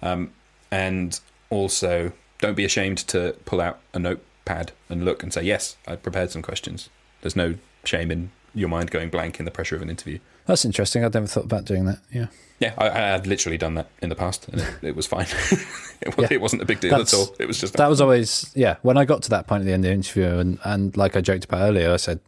Um, 0.01 0.31
and 0.71 1.19
also, 1.49 2.13
don't 2.39 2.55
be 2.55 2.63
ashamed 2.63 2.99
to 3.09 3.35
pull 3.45 3.59
out 3.59 3.79
a 3.94 3.99
notepad 3.99 4.71
and 4.89 5.03
look 5.03 5.23
and 5.23 5.33
say, 5.33 5.44
"Yes, 5.44 5.75
I 5.88 5.95
prepared 5.97 6.31
some 6.31 6.41
questions." 6.41 6.89
There's 7.21 7.35
no 7.35 7.55
shame 7.83 8.09
in 8.11 8.31
your 8.53 8.69
mind 8.69 8.89
going 8.91 9.09
blank 9.09 9.39
in 9.39 9.45
the 9.45 9.51
pressure 9.51 9.75
of 9.75 9.81
an 9.81 9.89
interview. 9.89 10.19
That's 10.45 10.63
interesting. 10.65 11.03
I'd 11.03 11.13
never 11.13 11.27
thought 11.27 11.44
about 11.44 11.65
doing 11.65 11.85
that. 11.85 11.99
Yeah, 12.11 12.27
Yeah, 12.59 12.73
I, 12.77 12.89
had 12.89 13.27
literally 13.27 13.57
done 13.57 13.75
that 13.75 13.89
in 14.01 14.07
the 14.09 14.15
past, 14.15 14.47
and 14.47 14.61
it, 14.61 14.67
it 14.81 14.95
was 14.95 15.05
fine. 15.05 15.25
it, 16.01 16.15
was, 16.15 16.29
Yeah. 16.29 16.35
it 16.35 16.41
wasn't 16.41 16.61
a 16.61 16.65
big 16.65 16.79
deal 16.79 16.91
That's- 16.91 17.13
at 17.13 17.17
all. 17.19 17.35
It 17.39 17.47
was 17.47 17.59
just 17.59 17.73
that 17.75 17.89
was 17.89 17.99
always 18.01 18.49
yeah. 18.55 18.77
When 18.81 18.97
I 18.97 19.05
got 19.05 19.23
to 19.23 19.29
that 19.31 19.47
point 19.47 19.61
at 19.61 19.65
the 19.65 19.73
end 19.73 19.83
of 19.85 19.89
the 19.89 19.94
interview, 19.94 20.38
and 20.38 20.59
and 20.63 20.95
like 20.95 21.15
I 21.15 21.21
joked 21.21 21.45
about 21.45 21.61
earlier, 21.61 21.91
I 21.91 21.97
said. 21.97 22.19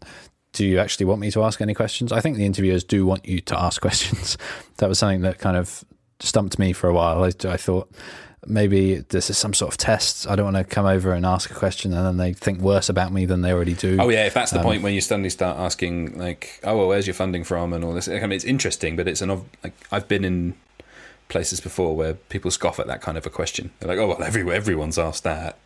Do 0.54 0.66
you 0.66 0.80
actually 0.80 1.06
want 1.06 1.22
me 1.22 1.30
to 1.31 1.44
ask 1.44 1.62
any 1.62 1.74
questions? 1.74 2.12
I 2.12 2.22
think 2.22 2.38
the 2.38 2.46
interviewers 2.46 2.84
do 2.84 3.06
want 3.06 3.25
you 3.25 3.40
to 3.42 3.60
ask 3.60 3.81
questions. 3.88 4.38
that 4.78 4.90
was 4.90 5.00
something 5.00 5.22
that 5.22 5.40
kind 5.40 5.57
of 5.57 5.84
stumped 6.19 6.57
me 6.60 6.74
for 6.74 6.88
a 6.90 6.94
while. 6.94 7.24
I, 7.24 7.31
I 7.48 7.57
thought 7.57 7.90
maybe 8.48 8.96
this 9.10 9.30
is 9.30 9.38
some 9.38 9.54
sort 9.54 9.72
of 9.72 9.78
test. 9.78 10.28
I 10.28 10.36
don't 10.36 10.46
want 10.51 10.57
to 10.57 10.63
come 10.63 10.86
over 10.86 11.12
and 11.13 11.25
ask 11.25 11.51
a 11.51 11.54
question 11.54 11.94
and 11.94 12.06
then 12.06 12.18
they 12.18 12.34
think 12.34 12.62
worse 12.62 12.90
about 12.90 13.12
me 13.13 13.25
than 13.25 13.42
they 13.42 13.51
already 13.54 13.74
do. 13.74 13.98
Oh 14.00 14.10
yeah, 14.10 14.25
if 14.25 14.34
that's 14.34 14.51
the 14.51 14.60
Um, 14.60 14.63
point 14.63 14.81
when 14.81 14.94
you 14.94 15.01
suddenly 15.01 15.30
start 15.30 15.57
asking 15.57 16.18
like, 16.18 16.60
oh 16.63 16.78
well, 16.78 16.88
where's 16.88 17.06
your 17.06 17.13
funding 17.13 17.44
from 17.44 17.74
and 17.74 17.84
all 17.84 17.94
this. 17.94 18.07
I 18.07 18.19
mean, 18.22 18.31
it's 18.31 18.45
interesting, 18.45 18.95
but 18.95 19.07
it's 19.07 19.22
an 19.22 19.30
like 19.63 19.74
I've 19.92 20.07
been 20.07 20.25
in 20.25 20.56
places 21.28 21.60
before 21.60 21.95
where 21.95 22.16
people 22.16 22.50
scoff 22.50 22.80
at 22.80 22.88
that 22.88 23.02
kind 23.02 23.18
of 23.18 23.25
a 23.25 23.30
question. 23.30 23.72
They're 23.80 23.90
like, 23.90 24.00
oh 24.00 24.07
well, 24.07 24.24
every, 24.24 24.50
everyone's 24.52 24.98
asked 24.98 25.24
that, 25.25 25.57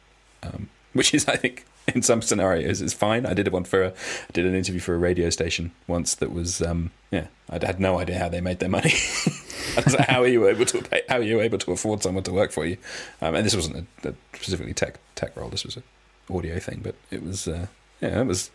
um, 0.43 0.69
which 0.93 1.13
is 1.13 1.27
I 1.27 1.35
think 1.37 1.65
in 1.93 2.01
some 2.01 2.21
scenarios 2.21 2.81
is 2.81 2.93
fine. 2.93 3.25
I 3.25 3.33
did 3.33 3.47
one 3.49 3.63
for 3.63 3.83
a, 3.83 3.89
I 3.89 4.31
did 4.31 4.45
an 4.45 4.55
interview 4.55 4.79
for 4.79 4.95
a 4.95 4.97
radio 4.97 5.29
station 5.29 5.71
once 5.87 6.15
that 6.15 6.31
was 6.31 6.61
um, 6.61 6.91
yeah, 7.11 7.27
I 7.49 7.65
had 7.65 7.79
no 7.79 7.99
idea 7.99 8.19
how 8.19 8.29
they 8.29 8.41
made 8.41 8.59
their 8.59 8.69
money. 8.69 8.93
I 9.77 9.81
was 9.83 9.95
like, 9.97 10.07
how 10.07 10.21
are 10.21 10.27
you 10.27 10.47
able 10.47 10.65
to 10.65 10.81
pay, 10.81 11.01
how 11.09 11.17
are 11.17 11.23
you 11.23 11.41
able 11.41 11.57
to 11.59 11.71
afford 11.71 12.03
someone 12.03 12.23
to 12.23 12.31
work 12.31 12.51
for 12.51 12.65
you? 12.65 12.77
Um, 13.21 13.35
and 13.35 13.45
this 13.45 13.55
wasn't 13.55 13.87
a, 14.03 14.09
a 14.09 14.13
specifically 14.33 14.73
tech 14.73 14.99
tech 15.15 15.35
role. 15.35 15.49
This 15.49 15.65
was 15.65 15.77
an 15.77 15.83
audio 16.29 16.59
thing, 16.59 16.81
but 16.83 16.95
it 17.11 17.23
was 17.23 17.47
uh, 17.47 17.67
yeah, 18.01 18.21
it 18.21 18.27
was 18.27 18.51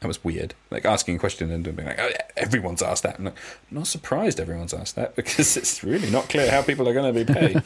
that 0.00 0.08
was 0.08 0.24
weird. 0.24 0.54
Like 0.70 0.84
asking 0.84 1.16
a 1.16 1.18
question 1.18 1.50
and 1.50 1.64
being 1.64 1.88
like, 1.88 2.00
"Oh, 2.00 2.10
everyone's 2.36 2.82
asked 2.82 3.02
that." 3.02 3.18
I'm 3.18 3.26
like, 3.26 3.36
I'm 3.70 3.78
not 3.78 3.86
surprised 3.86 4.40
everyone's 4.40 4.74
asked 4.74 4.96
that 4.96 5.14
because 5.16 5.56
it's 5.56 5.84
really 5.84 6.10
not 6.10 6.28
clear 6.28 6.50
how 6.50 6.62
people 6.62 6.88
are 6.88 6.94
going 6.94 7.14
to 7.14 7.24
be 7.24 7.32
paid. 7.32 7.62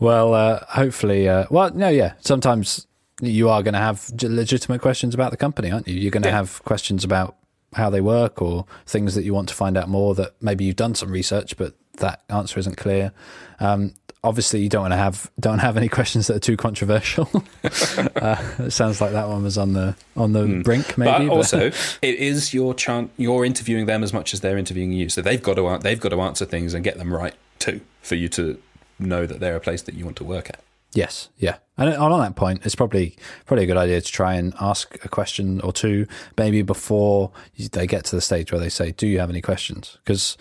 Well, 0.00 0.34
uh, 0.34 0.64
hopefully, 0.68 1.28
uh, 1.28 1.46
well, 1.50 1.70
no, 1.74 1.88
yeah. 1.88 2.14
Sometimes 2.20 2.86
you 3.20 3.48
are 3.48 3.62
going 3.62 3.74
to 3.74 3.80
have 3.80 4.10
legitimate 4.22 4.80
questions 4.80 5.14
about 5.14 5.30
the 5.30 5.36
company, 5.36 5.70
aren't 5.70 5.86
you? 5.86 5.94
You're 5.94 6.10
going 6.10 6.24
to 6.24 6.28
Yeah. 6.28 6.36
have 6.36 6.62
questions 6.64 7.04
about 7.04 7.36
how 7.74 7.88
they 7.88 8.00
work 8.00 8.42
or 8.42 8.66
things 8.86 9.14
that 9.14 9.22
you 9.24 9.32
want 9.32 9.48
to 9.48 9.54
find 9.54 9.76
out 9.76 9.88
more 9.88 10.14
that 10.16 10.34
maybe 10.40 10.64
you've 10.64 10.76
done 10.76 10.94
some 10.94 11.10
research, 11.10 11.56
but 11.56 11.74
that 11.98 12.22
answer 12.28 12.58
isn't 12.58 12.76
clear. 12.76 13.12
Um, 13.60 13.94
obviously, 14.24 14.60
you 14.60 14.68
don't 14.68 14.82
want 14.82 14.92
to 14.92 14.96
have 14.98 15.30
don't 15.38 15.60
have 15.60 15.76
any 15.76 15.88
questions 15.98 16.26
that 16.26 16.36
are 16.36 16.40
too 16.40 16.56
controversial. 16.56 17.28
uh, 17.64 18.36
it 18.58 18.72
sounds 18.72 19.00
like 19.00 19.12
that 19.12 19.28
one 19.28 19.42
was 19.42 19.56
on 19.56 19.72
the 19.72 19.94
on 20.16 20.32
the 20.32 20.62
brink, 20.64 20.98
maybe. 20.98 21.24
Hmm. 21.24 21.28
but 21.28 21.34
also, 21.36 21.66
it 22.02 22.14
is 22.16 22.52
your 22.52 22.74
chance. 22.74 23.10
You're 23.16 23.44
interviewing 23.44 23.86
them 23.86 24.02
as 24.02 24.12
much 24.12 24.34
as 24.34 24.40
they're 24.40 24.58
interviewing 24.58 24.92
you, 24.92 25.08
so 25.08 25.22
they've 25.22 25.42
got 25.42 25.54
to 25.54 25.78
they've 25.80 26.00
got 26.00 26.10
to 26.10 26.20
answer 26.22 26.44
things 26.44 26.74
and 26.74 26.82
get 26.82 26.98
them 26.98 27.12
right 27.14 27.34
too 27.58 27.80
for 28.00 28.16
you 28.16 28.28
to 28.30 28.58
know 29.02 29.26
that 29.26 29.40
they're 29.40 29.56
a 29.56 29.60
place 29.60 29.82
that 29.82 29.94
you 29.94 30.04
want 30.04 30.16
to 30.18 30.24
work 30.24 30.48
at. 30.48 30.60
Yes, 30.94 31.30
yeah. 31.38 31.56
And 31.78 31.94
on 31.94 32.20
that 32.20 32.36
point, 32.36 32.64
it's 32.64 32.74
probably 32.74 33.16
probably 33.46 33.64
a 33.64 33.66
good 33.66 33.78
idea 33.78 34.00
to 34.00 34.12
try 34.12 34.34
and 34.34 34.52
ask 34.60 35.02
a 35.04 35.08
question 35.08 35.60
or 35.62 35.72
two, 35.72 36.06
maybe 36.36 36.62
before 36.62 37.30
they 37.72 37.86
get 37.86 38.04
to 38.06 38.16
the 38.16 38.20
stage 38.20 38.52
where 38.52 38.60
they 38.60 38.68
say, 38.68 38.92
"Do 38.92 39.06
you 39.06 39.18
have 39.18 39.30
any 39.30 39.40
questions?" 39.40 39.98
Because 40.04 40.36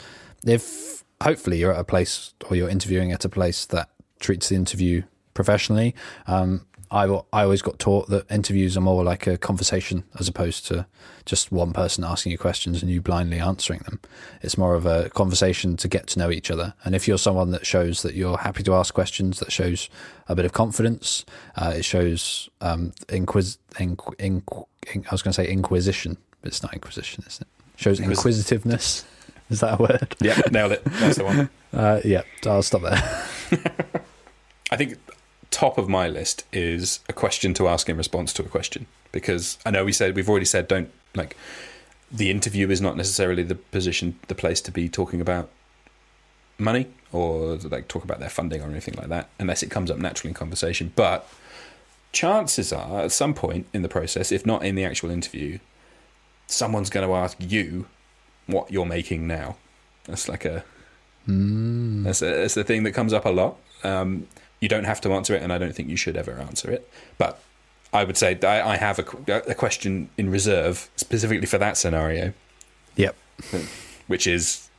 if 0.45 1.03
hopefully 1.21 1.59
you're 1.59 1.73
at 1.73 1.79
a 1.79 1.85
place 1.85 2.33
or 2.49 2.55
you're 2.57 2.69
interviewing 2.69 3.11
at 3.11 3.23
a 3.23 3.29
place 3.29 3.65
that 3.67 3.89
treats 4.19 4.49
the 4.49 4.55
interview 4.55 5.03
professionally, 5.33 5.95
um, 6.27 6.65
I 6.91 7.03
I 7.31 7.43
always 7.43 7.61
got 7.61 7.79
taught 7.79 8.09
that 8.09 8.29
interviews 8.29 8.75
are 8.75 8.81
more 8.81 9.03
like 9.03 9.25
a 9.25 9.37
conversation 9.37 10.03
as 10.19 10.27
opposed 10.27 10.65
to 10.67 10.85
just 11.25 11.51
one 11.51 11.71
person 11.71 12.03
asking 12.03 12.31
you 12.33 12.37
questions 12.37 12.81
and 12.81 12.91
you 12.91 12.99
blindly 13.01 13.39
answering 13.39 13.79
them. 13.85 13.99
It's 14.41 14.57
more 14.57 14.75
of 14.75 14.85
a 14.85 15.09
conversation 15.11 15.77
to 15.77 15.87
get 15.87 16.07
to 16.07 16.19
know 16.19 16.29
each 16.31 16.51
other. 16.51 16.73
And 16.83 16.93
if 16.93 17.07
you're 17.07 17.17
someone 17.17 17.51
that 17.51 17.65
shows 17.65 18.01
that 18.01 18.13
you're 18.15 18.37
happy 18.37 18.63
to 18.63 18.73
ask 18.73 18.93
questions, 18.93 19.39
that 19.39 19.51
shows 19.51 19.89
a 20.27 20.35
bit 20.35 20.43
of 20.45 20.51
confidence, 20.53 21.23
uh, 21.55 21.73
it 21.77 21.85
shows 21.85 22.49
um, 22.59 22.91
inquis- 23.07 23.57
inqu- 23.75 24.15
inqu- 24.17 24.65
in- 24.93 25.05
I 25.07 25.11
was 25.11 25.21
going 25.21 25.31
to 25.33 25.41
say 25.41 25.47
inquisition, 25.47 26.17
but 26.41 26.47
it's 26.49 26.61
not 26.63 26.73
inquisition, 26.73 27.23
is 27.27 27.39
it? 27.39 27.47
Shows 27.77 27.99
Inquis- 27.99 28.17
inquisitiveness. 28.17 29.05
Is 29.49 29.59
that 29.59 29.79
a 29.79 29.81
word? 29.81 30.15
Yeah, 30.21 30.39
nailed 30.51 30.71
it. 30.73 30.83
That's 30.85 31.17
the 31.17 31.23
one. 31.25 31.49
Uh, 31.73 32.01
yeah, 32.03 32.23
I'll 32.45 32.61
stop 32.61 32.81
there. 32.81 33.23
I 34.71 34.75
think 34.75 34.97
top 35.51 35.77
of 35.77 35.87
my 35.87 36.07
list 36.07 36.45
is 36.51 36.99
a 37.07 37.13
question 37.13 37.53
to 37.53 37.67
ask 37.67 37.87
in 37.89 37.97
response 37.97 38.33
to 38.33 38.41
a 38.41 38.47
question 38.47 38.87
because 39.11 39.57
I 39.65 39.71
know 39.71 39.85
we 39.85 39.91
said 39.93 40.15
we've 40.15 40.29
already 40.29 40.45
said 40.45 40.67
don't 40.67 40.89
like 41.13 41.35
the 42.11 42.31
interview 42.31 42.69
is 42.69 42.81
not 42.81 42.97
necessarily 42.97 43.43
the 43.43 43.55
position 43.55 44.17
the 44.27 44.35
place 44.35 44.61
to 44.61 44.71
be 44.71 44.89
talking 44.89 45.21
about 45.21 45.49
money 46.57 46.87
or 47.11 47.55
like 47.55 47.87
talk 47.87 48.03
about 48.03 48.19
their 48.19 48.29
funding 48.29 48.61
or 48.61 48.69
anything 48.69 48.93
like 48.95 49.09
that 49.09 49.29
unless 49.39 49.61
it 49.61 49.69
comes 49.69 49.91
up 49.91 49.97
naturally 49.97 50.29
in 50.29 50.33
conversation 50.33 50.91
but 50.95 51.27
chances 52.13 52.71
are 52.71 53.01
at 53.01 53.11
some 53.11 53.33
point 53.33 53.67
in 53.73 53.81
the 53.81 53.89
process 53.89 54.31
if 54.31 54.45
not 54.45 54.63
in 54.63 54.75
the 54.75 54.85
actual 54.85 55.11
interview 55.11 55.59
someone's 56.47 56.89
going 56.89 57.07
to 57.07 57.13
ask 57.13 57.37
you 57.39 57.87
what 58.47 58.71
you're 58.71 58.85
making 58.85 59.27
now 59.27 59.55
that's 60.05 60.29
like 60.29 60.45
a 60.45 60.63
Mm. 61.27 62.03
that's, 62.03 62.23
a, 62.23 62.25
that's 62.25 62.55
the 62.55 62.63
thing 62.63 62.81
that 62.83 62.93
comes 62.93 63.13
up 63.13 63.25
a 63.25 63.29
lot. 63.29 63.55
Um, 63.83 64.27
you 64.61 64.69
don't 64.69 64.85
have 64.85 65.01
to 65.01 65.11
answer 65.11 65.35
it, 65.35 65.41
and 65.43 65.51
I 65.51 65.57
don't 65.57 65.75
think 65.75 65.89
you 65.89 65.97
should 65.97 66.15
ever 66.15 66.33
answer 66.39 66.71
it. 66.71 66.89
But 67.17 67.41
I 67.91 68.05
would 68.05 68.15
say 68.15 68.39
I, 68.43 68.73
I 68.73 68.77
have 68.77 68.99
a, 68.99 69.41
a 69.49 69.55
question 69.55 70.09
in 70.17 70.29
reserve 70.31 70.89
specifically 70.95 71.45
for 71.47 71.57
that 71.57 71.75
scenario, 71.77 72.33
Yep. 72.95 73.15
which 74.07 74.25
is 74.27 74.69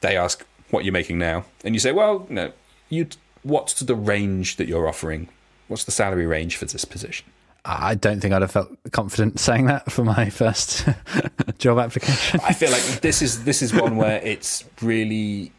they 0.00 0.16
ask 0.16 0.44
what 0.70 0.84
you're 0.84 0.92
making 0.92 1.18
now, 1.18 1.44
and 1.64 1.74
you 1.74 1.78
say, 1.80 1.92
"Well, 1.92 2.26
no, 2.30 2.52
you. 2.88 3.08
What's 3.42 3.74
the 3.80 3.94
range 3.94 4.56
that 4.56 4.68
you're 4.68 4.88
offering? 4.88 5.28
What's 5.68 5.84
the 5.84 5.92
salary 5.92 6.24
range 6.26 6.56
for 6.56 6.64
this 6.64 6.84
position?" 6.86 7.26
I 7.66 7.94
don't 7.94 8.20
think 8.20 8.34
I'd 8.34 8.42
have 8.42 8.50
felt 8.50 8.76
confident 8.92 9.40
saying 9.40 9.66
that 9.66 9.90
for 9.90 10.04
my 10.04 10.28
first 10.28 10.86
job 11.58 11.78
application. 11.78 12.40
I 12.44 12.52
feel 12.52 12.70
like 12.70 13.00
this 13.00 13.22
is 13.22 13.44
this 13.44 13.62
is 13.62 13.72
one 13.74 13.96
where 13.96 14.20
it's 14.22 14.64
really 14.82 15.50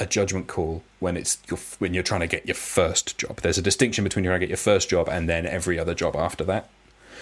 a 0.00 0.06
judgment 0.06 0.48
call 0.48 0.82
when 0.98 1.16
it's 1.16 1.38
your, 1.48 1.58
when 1.78 1.94
you're 1.94 2.02
trying 2.02 2.22
to 2.22 2.26
get 2.26 2.46
your 2.46 2.54
first 2.54 3.18
job. 3.18 3.40
There's 3.42 3.58
a 3.58 3.62
distinction 3.62 4.02
between 4.02 4.24
trying 4.24 4.40
to 4.40 4.46
get 4.46 4.50
your 4.50 4.56
first 4.56 4.88
job 4.88 5.08
and 5.08 5.28
then 5.28 5.46
every 5.46 5.78
other 5.78 5.94
job 5.94 6.16
after 6.16 6.42
that. 6.44 6.70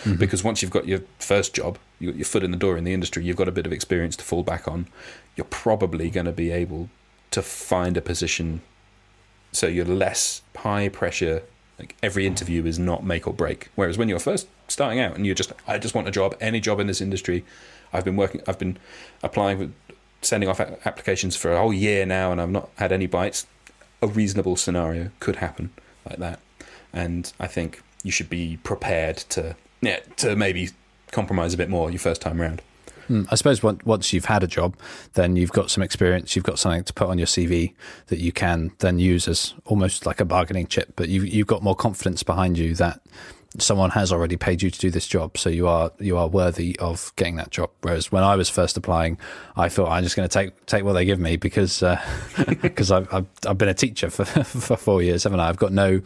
Mm-hmm. 0.05 0.15
Because 0.15 0.45
once 0.45 0.63
you've 0.63 0.71
got 0.71 0.87
your 0.87 1.01
first 1.19 1.55
job, 1.55 1.77
you 1.99 2.13
got 2.13 2.17
your 2.17 2.25
foot 2.25 2.45
in 2.45 2.53
the 2.53 2.57
door 2.57 2.79
in 2.79 2.85
the 2.85 2.95
industry, 2.95 3.25
you've 3.25 3.37
got 3.37 3.49
a 3.49 3.53
bit 3.53 3.67
of 3.67 3.73
experience 3.73 4.15
to 4.17 4.25
fall 4.25 4.45
back 4.45 4.69
on. 4.69 4.87
You're 5.35 5.45
probably 5.45 6.09
going 6.09 6.27
to 6.27 6.33
be 6.33 6.53
able 6.53 6.89
to 7.33 7.43
find 7.43 7.97
a 7.97 8.01
position 8.01 8.63
so 9.51 9.67
you're 9.67 9.85
less 9.85 10.43
high 10.57 10.89
pressure. 10.89 11.43
Like 11.81 11.97
every 12.01 12.27
interview 12.27 12.65
is 12.65 12.79
not 12.79 13.05
make 13.05 13.27
or 13.27 13.33
break. 13.33 13.71
Whereas 13.75 13.99
when 13.99 14.09
you're 14.09 14.21
first 14.21 14.47
starting 14.69 15.01
out 15.01 15.17
and 15.17 15.27
you're 15.27 15.35
just, 15.35 15.53
I 15.67 15.79
just 15.79 15.97
want 15.97 16.07
a 16.07 16.13
job, 16.13 16.37
any 16.41 16.61
job 16.61 16.79
in 16.79 16.87
this 16.87 17.01
industry. 17.01 17.45
I've 17.93 18.05
been 18.05 18.17
working, 18.17 18.41
I've 18.47 18.59
been 18.59 18.79
applying 19.23 19.59
with 19.59 19.75
sending 20.23 20.49
off 20.49 20.61
applications 20.61 21.37
for 21.37 21.53
a 21.53 21.59
whole 21.59 21.73
year 21.73 22.05
now, 22.07 22.33
and 22.33 22.41
I've 22.41 22.51
not 22.51 22.71
had 22.77 22.93
any 22.93 23.07
bites. 23.07 23.47
A 24.01 24.07
reasonable 24.07 24.57
scenario 24.57 25.11
could 25.21 25.37
happen 25.37 25.71
like 26.09 26.19
that, 26.19 26.41
and 26.93 27.33
I 27.41 27.47
think 27.47 27.83
you 28.03 28.13
should 28.13 28.31
be 28.31 28.59
prepared 28.63 29.17
to, 29.17 29.57
yeah, 29.81 30.01
to 30.17 30.37
maybe 30.37 30.71
compromise 31.11 31.55
a 31.55 31.57
bit 31.57 31.69
more 31.69 31.91
your 31.91 31.99
first 31.99 32.21
time 32.21 32.41
round. 32.41 32.63
Hmm, 33.09 33.23
I 33.31 33.37
suppose 33.37 33.63
once 33.63 33.85
once 33.87 34.13
you've 34.13 34.27
had 34.27 34.43
a 34.43 34.47
job, 34.47 34.77
then 35.15 35.35
you've 35.35 35.53
got 35.53 35.71
some 35.71 35.83
experience, 35.83 36.37
you've 36.37 36.45
got 36.45 36.59
something 36.59 36.85
to 36.85 36.93
put 36.93 37.09
on 37.09 37.19
your 37.19 37.27
CV 37.27 37.73
that 38.09 38.19
you 38.19 38.33
can 38.33 38.71
then 38.81 38.99
use 38.99 39.27
as 39.27 39.55
almost 39.65 40.05
like 40.05 40.21
a 40.21 40.27
bargaining 40.27 40.67
chip. 40.67 40.93
But 40.95 41.09
you've 41.09 41.27
you've 41.27 41.47
got 41.47 41.63
more 41.63 41.75
confidence 41.75 42.23
behind 42.23 42.59
you 42.59 42.75
that 42.75 43.01
someone 43.59 43.91
has 43.91 44.13
already 44.13 44.37
paid 44.37 44.63
you 44.63 44.71
to 44.71 44.79
do 44.79 44.91
this 44.91 45.07
job, 45.07 45.37
so 45.39 45.51
you 45.51 45.67
are 45.69 45.93
you 45.99 46.17
are 46.17 46.29
worthy 46.29 46.79
of 46.79 47.13
getting 47.17 47.37
that 47.37 47.51
job. 47.51 47.71
Whereas 47.83 48.11
when 48.13 48.23
I 48.23 48.37
was 48.37 48.49
first 48.49 48.77
applying, 48.77 49.19
I 49.57 49.69
thought 49.69 49.89
I'm 49.89 50.03
just 50.03 50.17
going 50.17 50.29
to 50.29 50.33
take 50.33 50.67
take 50.67 50.85
what 50.85 50.95
they 50.95 51.05
give 51.05 51.19
me 51.19 51.37
because 51.37 51.83
because 52.63 52.91
I've, 52.91 53.13
I've 53.13 53.27
I've 53.47 53.59
been 53.59 53.69
a 53.69 53.75
teacher 53.75 54.11
for 54.11 54.25
for 54.45 54.77
four 54.77 55.03
years, 55.03 55.25
haven't 55.25 55.41
I? 55.41 55.49
I've 55.49 55.59
got 55.59 55.73
no 55.73 56.01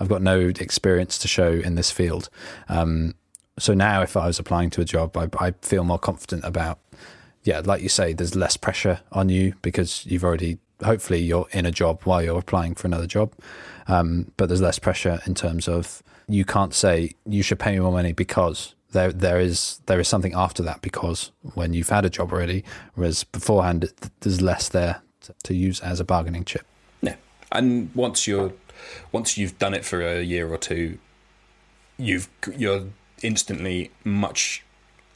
I've 0.00 0.08
got 0.08 0.22
no 0.22 0.52
experience 0.60 1.18
to 1.18 1.28
show 1.28 1.50
in 1.50 1.74
this 1.74 1.90
field. 1.90 2.28
Um, 2.68 3.14
so 3.58 3.74
now, 3.74 4.02
if 4.02 4.16
I 4.16 4.26
was 4.26 4.38
applying 4.38 4.70
to 4.70 4.80
a 4.80 4.84
job, 4.84 5.16
I, 5.16 5.28
I 5.38 5.52
feel 5.62 5.84
more 5.84 5.98
confident 5.98 6.44
about. 6.44 6.78
Yeah, 7.42 7.62
like 7.64 7.80
you 7.80 7.88
say, 7.88 8.12
there's 8.12 8.34
less 8.34 8.56
pressure 8.56 9.00
on 9.12 9.28
you 9.28 9.54
because 9.62 10.04
you've 10.06 10.24
already. 10.24 10.58
Hopefully, 10.84 11.20
you're 11.20 11.48
in 11.52 11.66
a 11.66 11.70
job 11.70 12.02
while 12.02 12.22
you're 12.22 12.38
applying 12.38 12.74
for 12.74 12.86
another 12.86 13.06
job, 13.06 13.32
um, 13.88 14.30
but 14.36 14.48
there's 14.48 14.60
less 14.60 14.78
pressure 14.78 15.20
in 15.26 15.34
terms 15.34 15.68
of 15.68 16.02
you 16.28 16.44
can't 16.44 16.74
say 16.74 17.12
you 17.24 17.42
should 17.42 17.58
pay 17.58 17.72
me 17.72 17.80
more 17.80 17.92
money 17.92 18.12
because 18.12 18.74
there 18.92 19.12
there 19.12 19.38
is 19.38 19.80
there 19.86 20.00
is 20.00 20.08
something 20.08 20.34
after 20.34 20.62
that 20.62 20.82
because 20.82 21.30
when 21.54 21.74
you've 21.74 21.88
had 21.88 22.04
a 22.04 22.10
job 22.10 22.32
already, 22.32 22.64
whereas 22.94 23.24
beforehand 23.24 23.90
there's 24.20 24.40
less 24.40 24.68
there 24.68 25.02
to, 25.22 25.34
to 25.44 25.54
use 25.54 25.80
as 25.80 26.00
a 26.00 26.04
bargaining 26.04 26.44
chip. 26.44 26.66
Yeah, 27.02 27.16
and 27.52 27.90
once 27.94 28.26
you're 28.26 28.52
once 29.12 29.38
you've 29.38 29.58
done 29.58 29.74
it 29.74 29.84
for 29.84 30.00
a 30.00 30.22
year 30.22 30.52
or 30.52 30.58
two, 30.58 30.98
you've 31.96 32.28
you're 32.56 32.84
instantly 33.22 33.90
much 34.04 34.64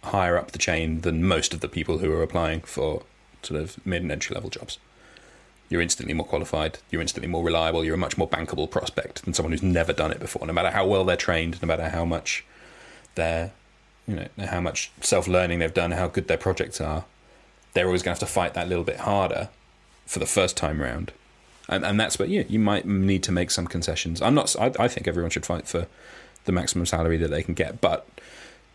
higher 0.04 0.36
up 0.36 0.52
the 0.52 0.58
chain 0.58 1.02
than 1.02 1.22
most 1.24 1.52
of 1.52 1.60
the 1.60 1.68
people 1.68 1.98
who 1.98 2.10
are 2.12 2.22
applying 2.22 2.60
for 2.60 3.02
sort 3.42 3.60
of 3.60 3.84
mid 3.86 4.02
and 4.02 4.12
entry 4.12 4.34
level 4.34 4.50
jobs. 4.50 4.78
You're 5.70 5.80
instantly 5.80 6.12
more 6.12 6.26
qualified. 6.26 6.78
You're 6.90 7.00
instantly 7.00 7.28
more 7.28 7.44
reliable. 7.44 7.84
You're 7.84 7.94
a 7.94 7.98
much 7.98 8.18
more 8.18 8.28
bankable 8.28 8.68
prospect 8.68 9.24
than 9.24 9.32
someone 9.32 9.52
who's 9.52 9.62
never 9.62 9.92
done 9.92 10.10
it 10.10 10.18
before. 10.18 10.46
No 10.46 10.52
matter 10.52 10.70
how 10.70 10.86
well 10.86 11.04
they're 11.04 11.16
trained, 11.16 11.62
no 11.62 11.66
matter 11.66 11.88
how 11.88 12.04
much 12.04 12.44
they're, 13.14 13.52
you 14.06 14.16
know, 14.16 14.28
how 14.46 14.60
much 14.60 14.90
self 15.00 15.28
learning 15.28 15.60
they've 15.60 15.72
done, 15.72 15.92
how 15.92 16.08
good 16.08 16.26
their 16.26 16.36
projects 16.36 16.80
are, 16.80 17.04
they're 17.72 17.86
always 17.86 18.02
going 18.02 18.16
to 18.16 18.20
have 18.20 18.28
to 18.28 18.32
fight 18.32 18.54
that 18.54 18.68
little 18.68 18.82
bit 18.82 18.98
harder 18.98 19.48
for 20.06 20.18
the 20.18 20.26
first 20.26 20.56
time 20.56 20.82
round. 20.82 21.12
And, 21.68 21.86
and 21.86 22.00
that's 22.00 22.18
where 22.18 22.26
yeah, 22.26 22.42
you 22.48 22.58
might 22.58 22.84
need 22.84 23.22
to 23.22 23.32
make 23.32 23.52
some 23.52 23.68
concessions. 23.68 24.20
I'm 24.20 24.34
not. 24.34 24.54
I, 24.58 24.72
I 24.76 24.88
think 24.88 25.06
everyone 25.06 25.30
should 25.30 25.46
fight 25.46 25.68
for 25.68 25.86
the 26.46 26.52
maximum 26.52 26.84
salary 26.84 27.16
that 27.18 27.28
they 27.30 27.44
can 27.44 27.54
get, 27.54 27.80
but 27.80 28.08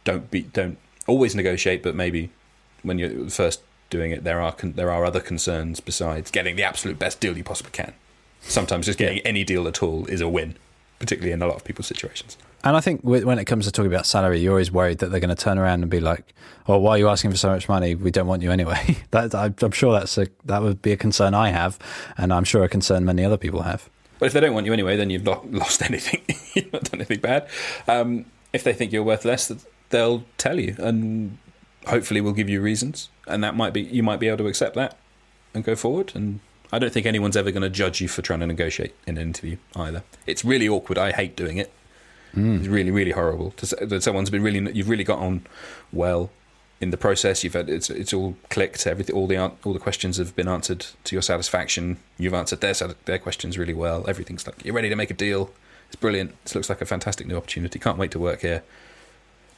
don't 0.05 0.31
be 0.31 0.43
don't 0.43 0.77
always 1.07 1.35
negotiate. 1.35 1.83
But 1.83 1.93
maybe 1.93 2.29
when 2.83 2.97
you're 2.97 3.29
first 3.29 3.59
doing 3.95 4.11
it, 4.11 4.23
there 4.23 4.41
are 4.41 4.51
con- 4.51 4.73
there 4.73 4.91
are 4.91 5.05
other 5.05 5.19
concerns 5.19 5.79
besides 5.79 6.31
getting 6.31 6.55
the 6.55 6.63
absolute 6.63 6.99
best 6.99 7.19
deal 7.19 7.37
you 7.37 7.43
possibly 7.43 7.71
can. 7.71 7.93
Sometimes 8.41 8.85
just 8.85 8.99
getting 8.99 9.19
any 9.19 9.43
deal 9.43 9.67
at 9.67 9.81
all 9.81 10.05
is 10.05 10.21
a 10.21 10.29
win, 10.29 10.57
particularly 10.99 11.31
in 11.31 11.41
a 11.41 11.47
lot 11.47 11.55
of 11.55 11.63
people's 11.63 11.87
situations. 11.87 12.37
And 12.63 12.75
I 12.75 12.81
think 12.81 13.01
when 13.01 13.37
it 13.37 13.45
comes 13.45 13.65
to 13.65 13.71
talking 13.71 13.91
about 13.91 14.05
salary, 14.07 14.39
you're 14.39 14.53
always 14.53 14.71
worried 14.71 14.97
that 14.99 15.11
they're 15.11 15.19
going 15.19 15.35
to 15.35 15.43
turn 15.43 15.59
around 15.59 15.83
and 15.83 15.89
be 15.89 15.99
like, 15.99 16.33
"Oh, 16.67 16.77
why 16.79 16.91
are 16.91 16.97
you 16.97 17.09
asking 17.09 17.31
for 17.31 17.37
so 17.37 17.49
much 17.49 17.69
money? 17.69 17.93
We 17.95 18.11
don't 18.11 18.27
want 18.27 18.41
you 18.41 18.51
anyway." 18.51 18.97
that 19.11 19.35
I'm 19.35 19.71
sure 19.71 19.93
that's 19.93 20.17
a 20.17 20.27
that 20.45 20.61
would 20.61 20.81
be 20.81 20.91
a 20.91 20.97
concern 20.97 21.33
I 21.33 21.49
have, 21.49 21.77
and 22.17 22.33
I'm 22.33 22.43
sure 22.43 22.63
a 22.63 22.69
concern 22.69 23.05
many 23.05 23.23
other 23.23 23.37
people 23.37 23.61
have. 23.61 23.89
But 24.17 24.27
if 24.27 24.33
they 24.33 24.39
don't 24.39 24.53
want 24.53 24.65
you 24.65 24.73
anyway, 24.73 24.97
then 24.97 25.09
you've 25.09 25.23
not 25.23 25.51
lost 25.63 25.83
anything. 25.83 26.21
you've 26.55 26.73
not 26.73 26.83
done 26.83 27.01
anything 27.01 27.19
bad. 27.19 27.47
Um, 27.87 28.25
if 28.51 28.63
they 28.63 28.73
think 28.73 28.91
you're 28.91 29.03
worth 29.03 29.25
less, 29.25 29.51
they'll 29.89 30.23
tell 30.37 30.59
you, 30.59 30.75
and 30.79 31.37
hopefully 31.87 32.21
will 32.21 32.33
give 32.33 32.49
you 32.49 32.61
reasons, 32.61 33.09
and 33.27 33.43
that 33.43 33.55
might 33.55 33.73
be 33.73 33.81
you 33.81 34.03
might 34.03 34.19
be 34.19 34.27
able 34.27 34.39
to 34.39 34.47
accept 34.47 34.75
that 34.75 34.97
and 35.53 35.63
go 35.63 35.75
forward. 35.75 36.11
And 36.15 36.39
I 36.71 36.79
don't 36.79 36.91
think 36.91 37.05
anyone's 37.05 37.37
ever 37.37 37.51
going 37.51 37.63
to 37.63 37.69
judge 37.69 38.01
you 38.01 38.07
for 38.07 38.21
trying 38.21 38.41
to 38.41 38.47
negotiate 38.47 38.93
in 39.07 39.17
an 39.17 39.23
interview 39.23 39.57
either. 39.75 40.03
It's 40.25 40.43
really 40.43 40.67
awkward. 40.67 40.97
I 40.97 41.11
hate 41.11 41.35
doing 41.35 41.57
it. 41.57 41.71
Hmm. 42.33 42.57
It's 42.57 42.67
really, 42.67 42.91
really 42.91 43.11
horrible. 43.11 43.51
To 43.51 43.65
say 43.65 43.85
that 43.85 44.03
someone's 44.03 44.29
been 44.29 44.43
really, 44.43 44.71
you've 44.73 44.89
really 44.89 45.05
got 45.05 45.19
on 45.19 45.45
well 45.93 46.29
in 46.81 46.91
the 46.91 46.97
process. 46.97 47.43
You've 47.43 47.53
had 47.53 47.69
it's 47.69 47.89
it's 47.89 48.13
all 48.13 48.35
clicked. 48.49 48.85
Everything, 48.85 49.15
all 49.15 49.27
the 49.27 49.37
all 49.37 49.73
the 49.73 49.79
questions 49.79 50.17
have 50.17 50.35
been 50.35 50.47
answered 50.47 50.85
to 51.05 51.15
your 51.15 51.21
satisfaction. 51.21 51.97
You've 52.17 52.33
answered 52.33 52.61
their 52.61 52.73
their 53.05 53.19
questions 53.19 53.57
really 53.57 53.73
well. 53.73 54.05
Everything's 54.07 54.45
like 54.45 54.63
you're 54.65 54.75
ready 54.75 54.89
to 54.89 54.95
make 54.95 55.11
a 55.11 55.15
deal. 55.15 55.51
It's 55.87 55.95
brilliant. 55.95 56.35
This 56.43 56.55
looks 56.55 56.69
like 56.69 56.81
a 56.81 56.85
fantastic 56.85 57.27
new 57.27 57.37
opportunity. 57.37 57.79
Can't 57.79 57.97
wait 57.97 58.11
to 58.11 58.19
work 58.19 58.41
here. 58.41 58.63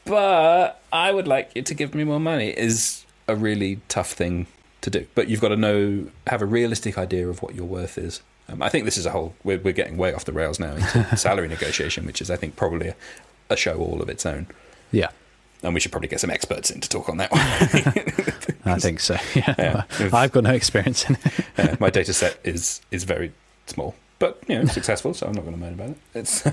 But 0.08 0.82
I 0.92 1.12
would 1.12 1.28
like 1.28 1.52
you 1.56 1.62
to 1.62 1.74
give 1.74 1.94
me 1.94 2.04
more 2.04 2.20
money. 2.20 2.50
Is 2.50 3.06
a 3.28 3.36
really 3.36 3.82
tough 3.90 4.12
thing 4.14 4.48
to 4.82 4.90
do. 4.90 5.08
But 5.16 5.28
you've 5.28 5.42
got 5.42 5.50
to 5.50 5.56
know, 5.58 6.08
have 6.28 6.42
a 6.42 6.46
realistic 6.46 6.98
idea 6.98 7.28
of 7.28 7.42
what 7.42 7.56
your 7.56 7.66
worth 7.66 7.98
is. 7.98 8.22
Um, 8.50 8.62
I 8.62 8.70
think 8.70 8.86
this 8.86 8.98
is 8.98 9.06
a 9.06 9.12
whole. 9.12 9.36
We're, 9.44 9.60
we're 9.60 9.74
getting 9.74 9.98
way 9.98 10.14
off 10.14 10.24
the 10.26 10.32
rails 10.32 10.60
now 10.60 10.76
into 10.76 11.18
salary 11.18 11.48
negotiation, 11.50 12.06
which 12.06 12.22
is, 12.22 12.32
I 12.32 12.38
think, 12.38 12.56
probably 12.56 12.90
a, 12.90 12.96
a 13.50 13.58
show 13.58 13.76
all 13.78 14.02
of 14.02 14.08
its 14.10 14.26
own. 14.26 14.48
Yeah, 14.92 15.10
And 15.64 15.74
we 15.74 15.82
should 15.82 15.92
probably 15.92 16.08
get 16.08 16.22
some 16.22 16.30
experts 16.30 16.72
in 16.72 16.80
to 16.80 16.88
talk 16.88 17.10
on 17.10 17.18
that 17.18 17.30
one. 17.32 17.42
I 18.74 18.80
think 18.80 19.02
so. 19.02 19.18
Yeah, 19.36 19.56
Yeah. 20.00 20.10
I've 20.14 20.32
got 20.32 20.44
no 20.46 20.54
experience 20.54 21.10
in 21.10 21.16
it. 21.16 21.46
Uh, 21.58 21.76
my 21.82 21.90
data 21.90 22.14
set 22.14 22.40
is 22.46 22.80
is 22.92 23.04
very 23.04 23.34
small, 23.66 23.96
but 24.20 24.42
you 24.48 24.58
know, 24.60 24.66
successful. 24.66 25.14
So 25.14 25.28
I'm 25.28 25.34
not 25.34 25.42
going 25.42 25.56
to 25.56 25.60
moan 25.60 25.74
about 25.74 25.90
it. 25.90 25.98
It's 26.14 26.44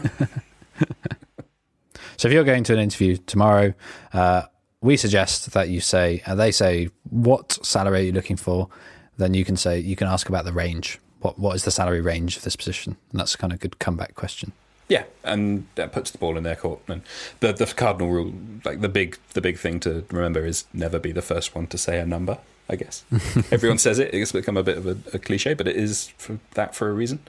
So 2.16 2.28
if 2.28 2.35
you're 2.35 2.44
going 2.44 2.64
to 2.64 2.73
an 2.73 2.78
interview 2.78 3.16
tomorrow, 3.16 3.75
uh, 4.12 4.42
we 4.80 4.97
suggest 4.97 5.52
that 5.52 5.68
you 5.68 5.80
say, 5.80 6.23
and 6.26 6.38
they 6.38 6.50
say, 6.50 6.88
what 7.11 7.52
salary 7.64 8.00
are 8.00 8.02
you 8.04 8.12
looking 8.12 8.37
for? 8.37 8.68
Then 9.16 9.35
you 9.35 9.44
can 9.44 9.56
say, 9.56 9.78
you 9.78 9.97
can 9.97 10.06
ask 10.09 10.28
about 10.28 10.44
the 10.44 10.52
range. 10.52 10.99
What 11.21 11.38
What 11.38 11.56
is 11.56 11.64
the 11.64 11.71
salary 11.71 12.00
range 12.00 12.37
of 12.37 12.42
this 12.42 12.56
position? 12.56 12.97
And 13.11 13.21
that's 13.21 13.37
kind 13.37 13.52
of 13.52 13.59
a 13.59 13.61
good 13.61 13.78
comeback 13.78 14.14
question. 14.14 14.52
yeah, 14.88 15.04
and 15.23 15.66
that 15.76 15.92
puts 15.92 16.11
the 16.11 16.18
ball 16.18 16.37
in 16.37 16.42
their 16.44 16.56
court. 16.56 16.80
And 16.88 17.00
the 17.40 17.52
the 17.52 17.66
cardinal 17.66 18.11
rule, 18.11 18.35
like 18.64 18.83
the 18.83 18.88
big 18.90 19.16
the 19.33 19.40
big 19.40 19.59
thing 19.59 19.80
to 19.80 20.04
remember, 20.11 20.44
is 20.44 20.66
never 20.75 20.99
be 20.99 21.12
the 21.12 21.23
first 21.23 21.54
one 21.54 21.66
to 21.68 21.78
say 21.78 21.99
a 21.99 22.06
number. 22.06 22.37
I 22.68 22.76
guess 22.76 23.04
everyone 23.50 23.78
says 23.78 23.99
it. 23.99 24.12
It's 24.12 24.33
become 24.33 24.56
a 24.59 24.62
bit 24.62 24.76
of 24.76 24.87
a, 24.87 24.97
a 25.14 25.18
cliche, 25.18 25.54
but 25.54 25.66
it 25.66 25.76
is 25.76 26.09
for 26.18 26.38
that 26.54 26.75
for 26.75 26.88
a 26.90 26.92
reason. 26.92 27.21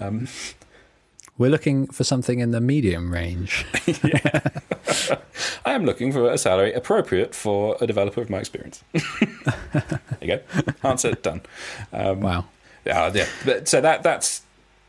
Um, 0.00 0.28
We're 1.38 1.50
looking 1.50 1.86
for 1.88 2.04
something 2.04 2.40
in 2.40 2.50
the 2.50 2.60
medium 2.60 3.12
range. 3.12 3.64
I 5.64 5.72
am 5.72 5.84
looking 5.84 6.12
for 6.12 6.30
a 6.30 6.38
salary 6.38 6.72
appropriate 6.72 7.34
for 7.34 7.76
a 7.80 7.86
developer 7.86 8.20
of 8.20 8.30
my 8.30 8.38
experience. 8.38 8.84
there 8.92 10.00
you 10.20 10.26
go. 10.26 10.40
Answer 10.82 11.12
done. 11.12 11.40
Um, 11.92 12.20
wow. 12.20 12.44
Yeah, 12.84 13.10
yeah. 13.14 13.26
But, 13.44 13.68
so 13.68 13.80
that 13.80 14.02
that's 14.02 14.42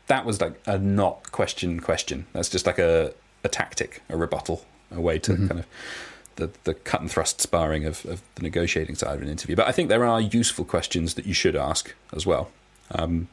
that 0.08 0.26
was 0.26 0.40
like 0.40 0.60
a 0.66 0.78
not 0.78 1.32
question 1.32 1.80
question. 1.80 2.26
That's 2.32 2.48
just 2.48 2.66
like 2.66 2.78
a 2.78 3.14
a 3.44 3.48
tactic, 3.48 4.02
a 4.08 4.16
rebuttal, 4.16 4.64
a 4.90 5.00
way 5.00 5.18
to 5.20 5.36
kind 5.36 5.60
of 5.60 5.66
the, 6.36 6.50
the 6.64 6.74
cut 6.74 7.00
and 7.00 7.10
thrust 7.10 7.40
sparring 7.40 7.84
of, 7.84 8.04
of 8.06 8.22
the 8.34 8.42
negotiating 8.42 8.94
side 8.94 9.16
of 9.16 9.22
an 9.22 9.28
interview. 9.28 9.54
But 9.56 9.68
I 9.68 9.72
think 9.72 9.88
there 9.88 10.04
are 10.04 10.20
useful 10.20 10.64
questions 10.64 11.14
that 11.14 11.26
you 11.26 11.34
should 11.34 11.56
ask 11.56 11.94
as 12.14 12.26
well, 12.26 12.50
um, 12.90 13.28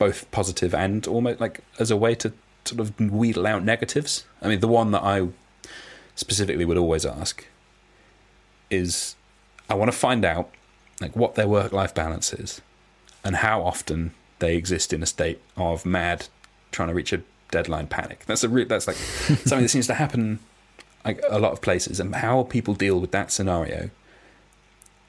both 0.00 0.28
positive 0.30 0.74
and 0.74 1.06
almost 1.06 1.40
like 1.40 1.60
as 1.78 1.90
a 1.90 1.96
way 1.96 2.14
to 2.14 2.32
sort 2.64 2.80
of 2.80 2.98
wheedle 2.98 3.46
out 3.46 3.62
negatives. 3.62 4.24
I 4.40 4.48
mean, 4.48 4.60
the 4.60 4.66
one 4.66 4.92
that 4.92 5.02
I 5.02 5.28
specifically 6.14 6.64
would 6.64 6.78
always 6.78 7.04
ask 7.04 7.46
is 8.70 9.14
I 9.68 9.74
want 9.74 9.92
to 9.92 9.96
find 9.96 10.24
out 10.24 10.50
like 11.02 11.14
what 11.14 11.34
their 11.34 11.46
work 11.46 11.72
life 11.72 11.94
balance 11.94 12.32
is 12.32 12.62
and 13.22 13.36
how 13.36 13.62
often 13.62 14.14
they 14.38 14.56
exist 14.56 14.94
in 14.94 15.02
a 15.02 15.06
state 15.06 15.38
of 15.54 15.84
mad 15.84 16.28
trying 16.72 16.88
to 16.88 16.94
reach 16.94 17.12
a 17.12 17.22
deadline 17.50 17.86
panic. 17.86 18.24
That's 18.24 18.42
a 18.42 18.48
re- 18.48 18.64
that's 18.64 18.86
like 18.86 18.96
something 19.44 19.62
that 19.62 19.68
seems 19.68 19.86
to 19.88 19.94
happen 19.94 20.38
like 21.04 21.20
a 21.28 21.38
lot 21.38 21.52
of 21.52 21.60
places, 21.60 22.00
and 22.00 22.14
how 22.14 22.42
people 22.44 22.74
deal 22.74 23.00
with 23.00 23.10
that 23.12 23.30
scenario 23.30 23.90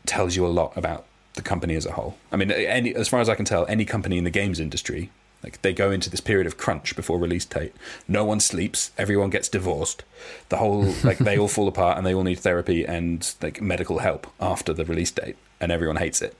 tells 0.05 0.35
you 0.35 0.45
a 0.45 0.47
lot 0.47 0.75
about 0.75 1.05
the 1.33 1.41
company 1.41 1.75
as 1.75 1.85
a 1.85 1.93
whole. 1.93 2.17
I 2.31 2.37
mean, 2.37 2.51
any 2.51 2.93
as 2.95 3.07
far 3.07 3.19
as 3.19 3.29
I 3.29 3.35
can 3.35 3.45
tell, 3.45 3.65
any 3.67 3.85
company 3.85 4.17
in 4.17 4.23
the 4.23 4.29
games 4.29 4.59
industry. 4.59 5.11
Like 5.43 5.59
they 5.63 5.73
go 5.73 5.89
into 5.89 6.07
this 6.11 6.21
period 6.21 6.45
of 6.45 6.57
crunch 6.57 6.95
before 6.95 7.17
release 7.17 7.45
date. 7.45 7.73
No 8.07 8.23
one 8.23 8.39
sleeps. 8.39 8.91
Everyone 8.95 9.31
gets 9.31 9.49
divorced. 9.49 10.03
The 10.49 10.57
whole 10.57 10.93
like 11.03 11.17
they 11.17 11.37
all 11.37 11.47
fall 11.47 11.67
apart 11.67 11.97
and 11.97 12.05
they 12.05 12.13
all 12.13 12.23
need 12.23 12.39
therapy 12.39 12.85
and 12.85 13.33
like 13.41 13.59
medical 13.59 13.99
help 13.99 14.27
after 14.39 14.71
the 14.71 14.85
release 14.85 15.09
date, 15.11 15.37
and 15.59 15.71
everyone 15.71 15.97
hates 15.97 16.21
it 16.21 16.35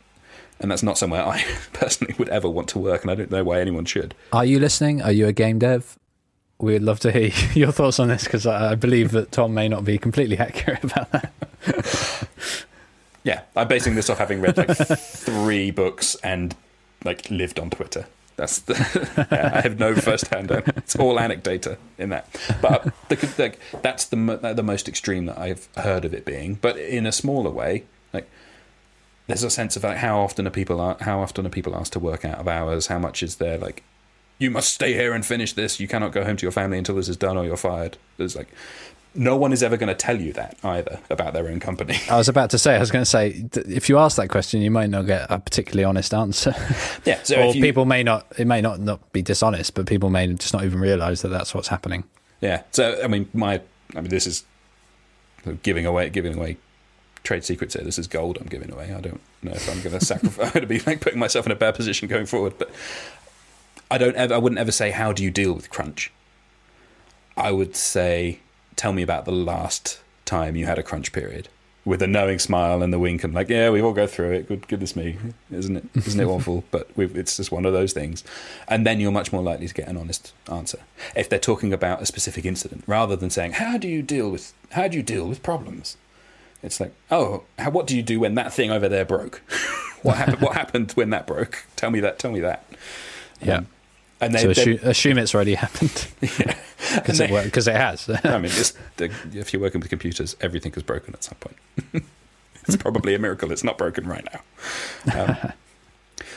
and 0.62 0.70
that's 0.70 0.84
not 0.84 0.98
somewhere 0.98 1.26
I 1.26 1.44
personally 1.74 2.14
would 2.18 2.30
ever 2.30 2.48
want 2.48 2.70
to 2.70 2.80
work, 2.80 3.02
and 3.02 3.12
I 3.12 3.16
don't 3.16 3.32
know 3.32 3.44
why 3.44 3.60
anyone 3.60 3.86
should. 3.86 4.14
Are 4.32 4.46
you 4.46 4.60
listening? 4.60 5.02
Are 5.02 5.12
you 5.12 5.28
a 5.28 5.34
game 5.34 5.60
dev? 5.60 5.98
We'd 6.60 6.84
love 6.84 7.00
to 7.02 7.12
hear 7.12 7.32
your 7.54 7.72
thoughts 7.72 8.00
on 8.00 8.08
this 8.08 8.24
because 8.24 8.46
I 8.46 8.76
believe 8.76 9.12
that 9.12 9.32
Tom 9.32 9.54
may 9.54 9.68
not 9.68 9.84
be 9.84 9.98
completely 9.98 10.38
accurate 10.38 10.84
about 10.84 11.12
that. 11.12 12.21
Yeah, 13.24 13.42
I'm 13.56 13.68
basing 13.68 13.96
this 13.96 14.10
off 14.10 14.18
having 14.18 14.42
read 14.42 14.58
like 14.58 14.76
three 14.78 15.72
books 15.72 16.16
and 16.24 16.56
like 17.04 17.30
lived 17.30 17.60
on 17.60 17.70
Twitter. 17.70 18.08
That's 18.38 18.60
the, 18.60 19.28
yeah, 19.32 19.52
I 19.54 19.62
have 19.62 19.78
no 19.78 19.94
first-hand. 19.94 20.50
It's 20.50 20.96
all 20.96 21.18
anecdata 21.18 21.78
in 21.98 22.10
that, 22.10 22.28
but 22.62 22.84
the, 23.10 23.56
that's 23.82 24.06
the 24.06 24.54
the 24.56 24.64
most 24.64 24.90
extreme 24.90 25.26
that 25.28 25.38
I've 25.38 25.68
heard 25.78 26.06
of 26.06 26.14
it 26.14 26.26
being. 26.26 26.56
But 26.56 26.78
in 26.78 27.06
a 27.06 27.12
smaller 27.12 27.52
way, 27.52 27.84
like 28.14 28.30
there's 29.28 29.44
a 29.44 29.50
sense 29.50 29.76
of 29.76 29.84
like 29.84 29.98
how 29.98 30.20
often 30.22 30.48
are 30.48 30.52
people 30.52 30.82
are, 30.82 30.98
how 31.02 31.20
often 31.20 31.46
are 31.46 31.50
people 31.50 31.76
asked 31.76 31.94
to 31.94 32.00
work 32.00 32.26
out 32.26 32.40
of 32.40 32.48
hours? 32.48 32.88
How 32.88 32.98
much 32.98 33.22
is 33.22 33.36
there 33.36 33.58
like 33.58 33.84
you 34.42 34.50
must 34.50 34.74
stay 34.74 34.94
here 34.94 35.14
and 35.14 35.24
finish 35.24 35.54
this. 35.54 35.80
You 35.80 35.88
cannot 35.88 36.12
go 36.12 36.24
home 36.24 36.36
to 36.36 36.42
your 36.42 36.52
family 36.52 36.80
until 36.80 36.96
this 36.96 37.08
is 37.08 37.16
done, 37.16 37.38
or 37.38 37.46
you're 37.46 37.58
fired. 37.58 37.98
There's 38.18 38.36
like 38.36 38.48
no 39.14 39.36
one 39.36 39.52
is 39.52 39.62
ever 39.62 39.78
going 39.78 39.90
to 39.90 39.96
tell 39.96 40.22
you 40.22 40.32
that 40.34 40.58
either 40.64 41.00
about 41.10 41.34
their 41.34 41.48
own 41.48 41.60
company. 41.60 41.98
I 42.10 42.18
was 42.18 42.30
about 42.30 42.50
to 42.52 42.58
say, 42.58 42.76
I 42.76 42.80
was 42.80 42.92
going 42.92 43.04
to 43.04 43.10
say, 43.10 43.46
if 43.54 43.90
you 43.90 43.98
ask 43.98 44.18
that 44.18 44.30
question, 44.30 44.62
you 44.62 44.72
might 44.72 44.90
not 44.90 45.06
get 45.06 45.30
a 45.30 45.40
particularly 45.40 45.84
honest 45.84 46.14
answer. 46.14 46.56
Yeah, 47.04 47.22
so 47.24 47.42
or 47.42 47.54
you, 47.54 47.62
people 47.62 47.86
may 47.86 48.04
not. 48.04 48.28
It 48.38 48.46
may 48.46 48.62
not 48.62 48.80
not 48.80 49.12
be 49.12 49.24
dishonest, 49.24 49.74
but 49.74 49.88
people 49.88 50.10
may 50.12 50.28
just 50.34 50.54
not 50.54 50.64
even 50.64 50.80
realise 50.80 51.24
that 51.24 51.30
that's 51.30 51.56
what's 51.56 51.68
happening. 51.68 52.04
Yeah. 52.42 52.62
So 52.72 53.02
I 53.04 53.08
mean, 53.08 53.28
my 53.34 53.62
I 53.96 54.02
mean, 54.02 54.10
this 54.10 54.28
is 54.28 54.44
giving 55.64 55.86
away 55.86 56.10
giving 56.10 56.36
away 56.36 56.58
trade 57.24 57.44
secrets 57.44 57.74
here. 57.74 57.84
This 57.84 57.98
is 57.98 58.08
gold 58.08 58.38
I'm 58.40 58.48
giving 58.48 58.72
away. 58.72 58.94
I 58.94 59.02
don't 59.02 59.22
know 59.42 59.52
if 59.52 59.70
I'm 59.70 59.82
going 59.82 59.98
to 60.00 60.06
sacrifice. 60.06 60.48
I'm 60.48 60.54
going 60.54 60.62
to 60.62 60.68
be 60.68 60.80
like 60.80 61.02
putting 61.02 61.20
myself 61.20 61.46
in 61.46 61.52
a 61.52 61.56
bad 61.56 61.76
position 61.76 62.08
going 62.08 62.26
forward, 62.26 62.54
but 62.58 62.70
I 63.90 63.98
don't 63.98 64.16
ever. 64.16 64.36
I 64.36 64.38
wouldn't 64.38 64.60
ever 64.60 64.72
say 64.72 64.92
how 64.92 65.12
do 65.12 65.24
you 65.24 65.32
deal 65.32 65.54
with 65.54 65.70
crunch. 65.70 66.12
I 67.38 67.52
would 67.52 67.76
say, 67.76 68.40
tell 68.82 68.94
me 68.94 69.04
about 69.04 69.26
the 69.26 69.32
last 69.32 70.02
time 70.26 70.56
you 70.56 70.66
had 70.66 70.80
a 70.80 70.84
crunch 70.84 71.14
period, 71.14 71.48
with 71.86 72.02
a 72.02 72.08
knowing 72.08 72.40
smile 72.40 72.82
and 72.82 72.92
the 72.92 72.98
wink 72.98 73.24
and 73.24 73.32
like, 73.32 73.48
yeah, 73.48 73.70
we 73.70 73.80
all 73.80 73.94
go 73.94 74.08
through 74.08 74.32
it. 74.32 74.48
Good, 74.48 74.68
goodness 74.68 74.96
me, 74.96 75.18
isn't 75.52 75.78
it? 75.78 75.86
Isn't 75.94 76.20
it 76.20 76.26
awful? 76.26 76.64
But 76.72 76.90
it's 76.98 77.38
just 77.38 77.52
one 77.52 77.66
of 77.66 77.74
those 77.74 77.94
things. 77.94 78.24
And 78.68 78.84
then 78.84 79.00
you're 79.00 79.12
much 79.12 79.32
more 79.32 79.44
likely 79.44 79.68
to 79.68 79.74
get 79.74 79.88
an 79.88 79.98
honest 79.98 80.34
answer 80.52 80.80
if 81.16 81.30
they're 81.30 81.38
talking 81.38 81.72
about 81.74 82.02
a 82.02 82.08
specific 82.08 82.44
incident, 82.44 82.84
rather 82.88 83.16
than 83.16 83.30
saying, 83.30 83.54
how 83.54 83.78
do 83.78 83.88
you 83.88 84.02
deal 84.02 84.32
with 84.32 84.52
how 84.72 84.88
do 84.88 84.98
you 84.98 85.04
deal 85.04 85.28
with 85.28 85.44
problems. 85.44 85.96
It's 86.64 86.80
like, 86.80 86.94
oh, 87.12 87.44
how, 87.60 87.70
what 87.70 87.86
do 87.86 87.96
you 87.96 88.04
do 88.04 88.20
when 88.20 88.34
that 88.36 88.52
thing 88.52 88.72
over 88.72 88.90
there 88.90 89.06
broke? 89.06 89.44
what 90.02 90.18
happened? 90.18 90.42
what 90.42 90.56
happened 90.56 90.92
when 90.94 91.12
that 91.12 91.28
broke? 91.28 91.66
Tell 91.76 91.92
me 91.92 92.00
that. 92.00 92.18
Tell 92.18 92.32
me 92.32 92.40
that. 92.40 92.66
Yeah. 93.42 93.58
Um, 93.58 93.68
and 94.22 94.34
they, 94.34 94.42
so 94.42 94.50
assume, 94.52 94.80
assume, 94.84 95.18
it's 95.18 95.34
already 95.34 95.56
happened. 95.56 96.08
yeah, 96.22 96.56
because 96.96 97.20
it, 97.20 97.76
it, 97.76 97.76
has. 97.76 98.10
I 98.24 98.38
mean, 98.38 98.52
the, 98.98 99.12
if 99.34 99.54
you're 99.54 99.62
working 99.62 99.82
with 99.82 99.90
computers, 99.90 100.36
everything 100.42 100.74
is 100.76 100.84
broken 100.84 101.14
at 101.14 101.24
some 101.24 101.38
point. 101.40 101.58
it's 102.68 102.76
probably 102.76 103.16
a 103.16 103.20
miracle 103.20 103.52
it's 103.52 103.64
not 103.64 103.78
broken 103.78 104.08
right 104.08 104.28
now. 104.34 105.22
Um, 105.22 105.54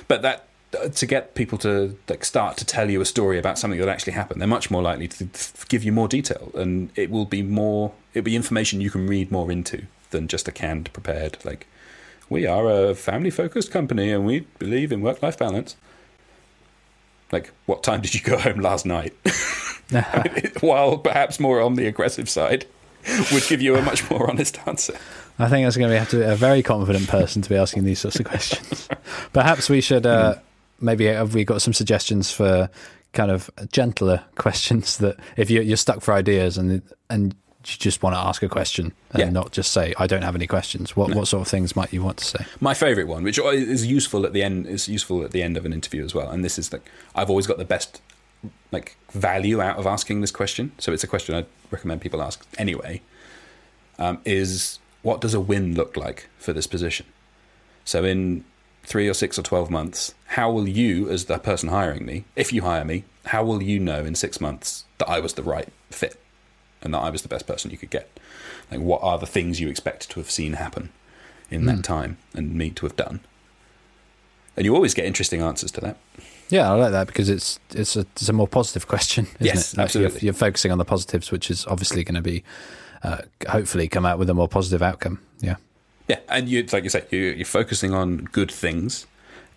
but 0.08 0.22
that 0.22 0.48
to 0.96 1.06
get 1.06 1.34
people 1.34 1.56
to 1.58 1.96
like 2.08 2.24
start 2.24 2.56
to 2.56 2.64
tell 2.64 2.90
you 2.90 3.00
a 3.00 3.04
story 3.04 3.38
about 3.38 3.58
something 3.58 3.78
that 3.78 3.88
actually 3.88 4.12
happened, 4.12 4.40
they're 4.40 4.48
much 4.48 4.70
more 4.70 4.82
likely 4.82 5.08
to 5.08 5.28
give 5.68 5.84
you 5.84 5.92
more 5.92 6.08
detail, 6.08 6.50
and 6.54 6.90
it 6.96 7.10
will 7.10 7.26
be 7.26 7.42
more. 7.42 7.92
It'll 8.12 8.24
be 8.24 8.36
information 8.36 8.80
you 8.80 8.90
can 8.90 9.06
read 9.06 9.30
more 9.30 9.50
into 9.50 9.84
than 10.10 10.28
just 10.28 10.48
a 10.48 10.52
canned, 10.52 10.92
prepared 10.92 11.38
like. 11.44 11.66
We 12.30 12.46
are 12.46 12.66
a 12.70 12.94
family 12.94 13.30
focused 13.30 13.70
company 13.70 14.10
and 14.10 14.24
we 14.24 14.46
believe 14.58 14.90
in 14.90 15.02
work 15.02 15.22
life 15.22 15.38
balance 15.38 15.76
like 17.34 17.50
what 17.66 17.82
time 17.82 18.00
did 18.00 18.14
you 18.14 18.20
go 18.20 18.38
home 18.38 18.60
last 18.60 18.86
night 18.86 19.12
while 20.60 20.98
perhaps 20.98 21.38
more 21.38 21.60
on 21.60 21.74
the 21.74 21.86
aggressive 21.86 22.28
side 22.28 22.66
would 23.32 23.44
give 23.48 23.60
you 23.60 23.76
a 23.76 23.82
much 23.82 24.08
more 24.10 24.30
honest 24.30 24.58
answer 24.66 24.96
i 25.38 25.48
think 25.48 25.66
that's 25.66 25.76
going 25.76 25.90
to 25.90 25.98
have 25.98 26.08
to 26.08 26.16
be 26.16 26.22
a 26.22 26.36
very 26.36 26.62
confident 26.62 27.06
person 27.08 27.42
to 27.42 27.48
be 27.48 27.56
asking 27.56 27.84
these 27.84 27.98
sorts 27.98 28.18
of 28.18 28.24
questions 28.24 28.88
perhaps 29.32 29.68
we 29.68 29.80
should 29.80 30.06
uh, 30.06 30.34
maybe 30.80 31.06
have 31.06 31.34
we 31.34 31.44
got 31.44 31.60
some 31.60 31.72
suggestions 31.72 32.30
for 32.30 32.68
kind 33.14 33.30
of 33.30 33.48
gentler 33.72 34.22
questions 34.36 34.98
that 34.98 35.16
if 35.36 35.50
you're, 35.50 35.62
you're 35.62 35.76
stuck 35.76 36.02
for 36.02 36.12
ideas 36.12 36.58
and 36.58 36.82
and 37.08 37.34
you 37.66 37.78
just 37.78 38.02
want 38.02 38.14
to 38.14 38.20
ask 38.20 38.42
a 38.42 38.48
question 38.48 38.92
and 39.12 39.20
yeah. 39.20 39.30
not 39.30 39.52
just 39.52 39.72
say 39.72 39.94
I 39.98 40.06
don't 40.06 40.22
have 40.22 40.34
any 40.34 40.46
questions. 40.46 40.94
What 40.94 41.10
no. 41.10 41.16
what 41.16 41.28
sort 41.28 41.40
of 41.40 41.48
things 41.48 41.74
might 41.74 41.94
you 41.94 42.02
want 42.02 42.18
to 42.18 42.24
say? 42.24 42.46
My 42.60 42.74
favourite 42.74 43.08
one, 43.08 43.22
which 43.22 43.38
is 43.38 43.86
useful 43.86 44.26
at 44.26 44.34
the 44.34 44.42
end, 44.42 44.66
is 44.66 44.86
useful 44.86 45.24
at 45.24 45.30
the 45.30 45.42
end 45.42 45.56
of 45.56 45.64
an 45.64 45.72
interview 45.72 46.04
as 46.04 46.14
well. 46.14 46.30
And 46.30 46.44
this 46.44 46.58
is 46.58 46.72
like 46.72 46.90
I've 47.14 47.30
always 47.30 47.46
got 47.46 47.56
the 47.56 47.64
best 47.64 48.02
like 48.72 48.96
value 49.12 49.60
out 49.60 49.78
of 49.78 49.86
asking 49.86 50.20
this 50.20 50.30
question. 50.30 50.72
So 50.78 50.92
it's 50.92 51.04
a 51.04 51.08
question 51.08 51.34
I 51.34 51.46
recommend 51.70 52.00
people 52.00 52.22
ask 52.22 52.46
anyway. 52.58 53.02
Um, 53.98 54.20
is 54.24 54.78
what 55.02 55.20
does 55.20 55.34
a 55.34 55.40
win 55.40 55.74
look 55.74 55.96
like 55.96 56.28
for 56.38 56.52
this 56.52 56.66
position? 56.66 57.06
So 57.84 58.04
in 58.04 58.44
three 58.82 59.08
or 59.08 59.14
six 59.14 59.38
or 59.38 59.42
twelve 59.42 59.70
months, 59.70 60.14
how 60.28 60.50
will 60.50 60.68
you, 60.68 61.08
as 61.10 61.26
the 61.26 61.38
person 61.38 61.68
hiring 61.68 62.04
me, 62.04 62.24
if 62.34 62.52
you 62.52 62.62
hire 62.62 62.84
me, 62.84 63.04
how 63.26 63.44
will 63.44 63.62
you 63.62 63.78
know 63.78 64.04
in 64.04 64.14
six 64.14 64.40
months 64.40 64.84
that 64.98 65.08
I 65.08 65.20
was 65.20 65.34
the 65.34 65.42
right 65.42 65.68
fit? 65.90 66.20
and 66.84 66.92
that 66.94 66.98
I 66.98 67.10
was 67.10 67.22
the 67.22 67.28
best 67.28 67.46
person 67.46 67.70
you 67.70 67.78
could 67.78 67.90
get. 67.90 68.08
Like, 68.70 68.80
what 68.80 69.02
are 69.02 69.18
the 69.18 69.26
things 69.26 69.60
you 69.60 69.68
expect 69.68 70.10
to 70.10 70.20
have 70.20 70.30
seen 70.30 70.52
happen 70.52 70.90
in 71.50 71.62
mm. 71.62 71.66
that 71.66 71.76
hmm. 71.76 71.80
time 71.80 72.18
and 72.34 72.54
me 72.54 72.70
to 72.70 72.86
have 72.86 72.96
done? 72.96 73.20
And 74.56 74.64
you 74.64 74.74
always 74.74 74.94
get 74.94 75.04
interesting 75.04 75.42
answers 75.42 75.72
to 75.72 75.80
that. 75.80 75.96
Yeah, 76.48 76.70
I 76.70 76.74
like 76.74 76.92
that 76.92 77.06
because 77.06 77.28
it's 77.28 77.58
it's 77.70 77.96
a, 77.96 78.00
it's 78.00 78.28
a 78.28 78.32
more 78.32 78.48
positive 78.48 78.86
question. 78.86 79.26
yes, 79.40 79.72
it? 79.72 79.78
absolutely. 79.78 80.20
You're, 80.20 80.26
you're, 80.26 80.34
focusing 80.34 80.70
on 80.70 80.78
the 80.78 80.84
positives, 80.84 81.32
which 81.32 81.50
is 81.50 81.66
obviously 81.66 82.04
going 82.04 82.14
to 82.14 82.22
be 82.22 82.44
uh, 83.02 83.22
hopefully 83.48 83.88
come 83.88 84.06
out 84.06 84.18
with 84.18 84.30
a 84.30 84.34
more 84.34 84.48
positive 84.48 84.82
outcome. 84.82 85.20
Yeah, 85.40 85.56
yeah, 86.08 86.20
and 86.28 86.48
you 86.48 86.62
like 86.72 86.84
you 86.84 86.90
say, 86.90 87.04
you, 87.10 87.18
you're 87.18 87.46
focusing 87.46 87.94
on 87.94 88.18
good 88.32 88.52
things 88.52 89.06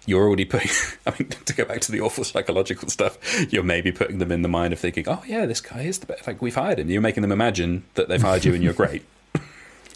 you're 0.07 0.25
already 0.25 0.45
putting, 0.45 0.71
I 1.05 1.13
mean, 1.19 1.29
to 1.29 1.53
go 1.53 1.65
back 1.65 1.81
to 1.81 1.91
the 1.91 2.01
awful 2.01 2.23
psychological 2.23 2.89
stuff, 2.89 3.19
you're 3.51 3.61
maybe 3.61 3.91
putting 3.91 4.17
them 4.17 4.31
in 4.31 4.41
the 4.41 4.47
mind 4.47 4.73
of 4.73 4.79
thinking, 4.79 5.03
oh, 5.07 5.21
yeah, 5.27 5.45
this 5.45 5.61
guy 5.61 5.81
is 5.81 5.99
the 5.99 6.07
best. 6.07 6.25
Like, 6.25 6.41
we've 6.41 6.55
hired 6.55 6.79
him. 6.79 6.89
You're 6.89 7.01
making 7.01 7.21
them 7.21 7.31
imagine 7.31 7.83
that 7.93 8.07
they've 8.07 8.21
hired 8.21 8.45
you 8.45 8.55
and 8.55 8.63
you're 8.63 8.73
great. 8.85 9.03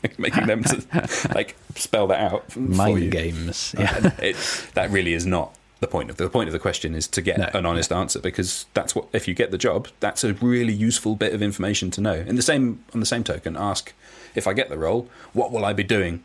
making 0.18 0.48
them 0.48 0.64
to, 0.64 1.30
like, 1.34 1.56
spell 1.76 2.08
that 2.08 2.20
out. 2.20 2.56
Mind 2.56 3.12
games. 3.12 3.76
Yeah. 3.78 4.12
It, 4.20 4.36
that 4.74 4.90
really 4.92 5.14
is 5.14 5.26
not 5.26 5.56
the 5.80 5.88
point 5.88 6.12
of 6.12 6.18
the, 6.18 6.26
the 6.26 6.30
point 6.30 6.48
of 6.48 6.54
the 6.54 6.60
question 6.60 6.94
is 6.94 7.08
to 7.08 7.22
get 7.24 7.40
no, 7.40 7.50
an 7.56 7.66
honest 7.66 7.90
no. 7.90 7.98
answer 7.98 8.20
because 8.20 8.68
that's 8.76 8.94
what 8.94 9.08
if 9.14 9.28
you 9.28 9.34
get 9.34 9.50
the 9.50 9.58
job 9.58 9.88
that's 10.00 10.24
a 10.24 10.34
really 10.36 10.74
useful 10.74 11.16
bit 11.16 11.34
of 11.34 11.42
information 11.42 11.90
to 11.90 12.00
know 12.00 12.14
in 12.14 12.36
the 12.36 12.44
same 12.44 12.84
on 12.94 13.00
the 13.00 13.06
same 13.06 13.24
token 13.24 13.58
ask 13.58 13.92
if 14.36 14.46
i 14.46 14.54
get 14.54 14.70
the 14.70 14.78
role 14.78 15.10
what 15.34 15.52
will 15.52 15.66
i 15.66 15.74
be 15.74 15.82
doing 15.82 16.24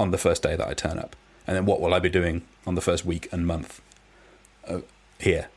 on 0.00 0.10
the 0.10 0.18
first 0.18 0.42
day 0.42 0.56
that 0.56 0.66
i 0.66 0.74
turn 0.74 0.98
up 0.98 1.14
and 1.46 1.56
then 1.56 1.64
what 1.64 1.80
will 1.80 1.94
I 1.94 1.98
be 1.98 2.08
doing 2.08 2.42
on 2.66 2.74
the 2.74 2.80
first 2.80 3.06
week 3.06 3.28
and 3.32 3.46
month 3.46 3.80
uh, 4.68 4.80
here? 5.18 5.48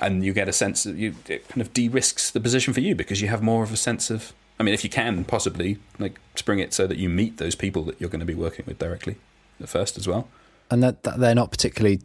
and 0.00 0.24
you 0.24 0.32
get 0.32 0.48
a 0.48 0.52
sense 0.52 0.82
that 0.82 0.96
you 0.96 1.14
it 1.28 1.46
kind 1.46 1.60
of 1.60 1.72
de-risks 1.72 2.28
the 2.32 2.40
position 2.40 2.74
for 2.74 2.80
you 2.80 2.96
because 2.96 3.22
you 3.22 3.28
have 3.28 3.40
more 3.40 3.62
of 3.62 3.72
a 3.72 3.76
sense 3.76 4.10
of 4.10 4.32
I 4.58 4.62
mean, 4.62 4.74
if 4.74 4.84
you 4.84 4.90
can 4.90 5.24
possibly 5.24 5.78
like 5.98 6.20
spring 6.36 6.58
it 6.58 6.72
so 6.72 6.86
that 6.86 6.96
you 6.96 7.08
meet 7.08 7.38
those 7.38 7.54
people 7.54 7.82
that 7.84 8.00
you're 8.00 8.10
going 8.10 8.20
to 8.20 8.26
be 8.26 8.34
working 8.34 8.64
with 8.66 8.78
directly 8.78 9.16
at 9.60 9.68
first 9.68 9.98
as 9.98 10.06
well. 10.06 10.28
And 10.70 10.82
that, 10.82 11.02
that 11.02 11.18
they're 11.18 11.34
not 11.34 11.50
particularly 11.50 12.00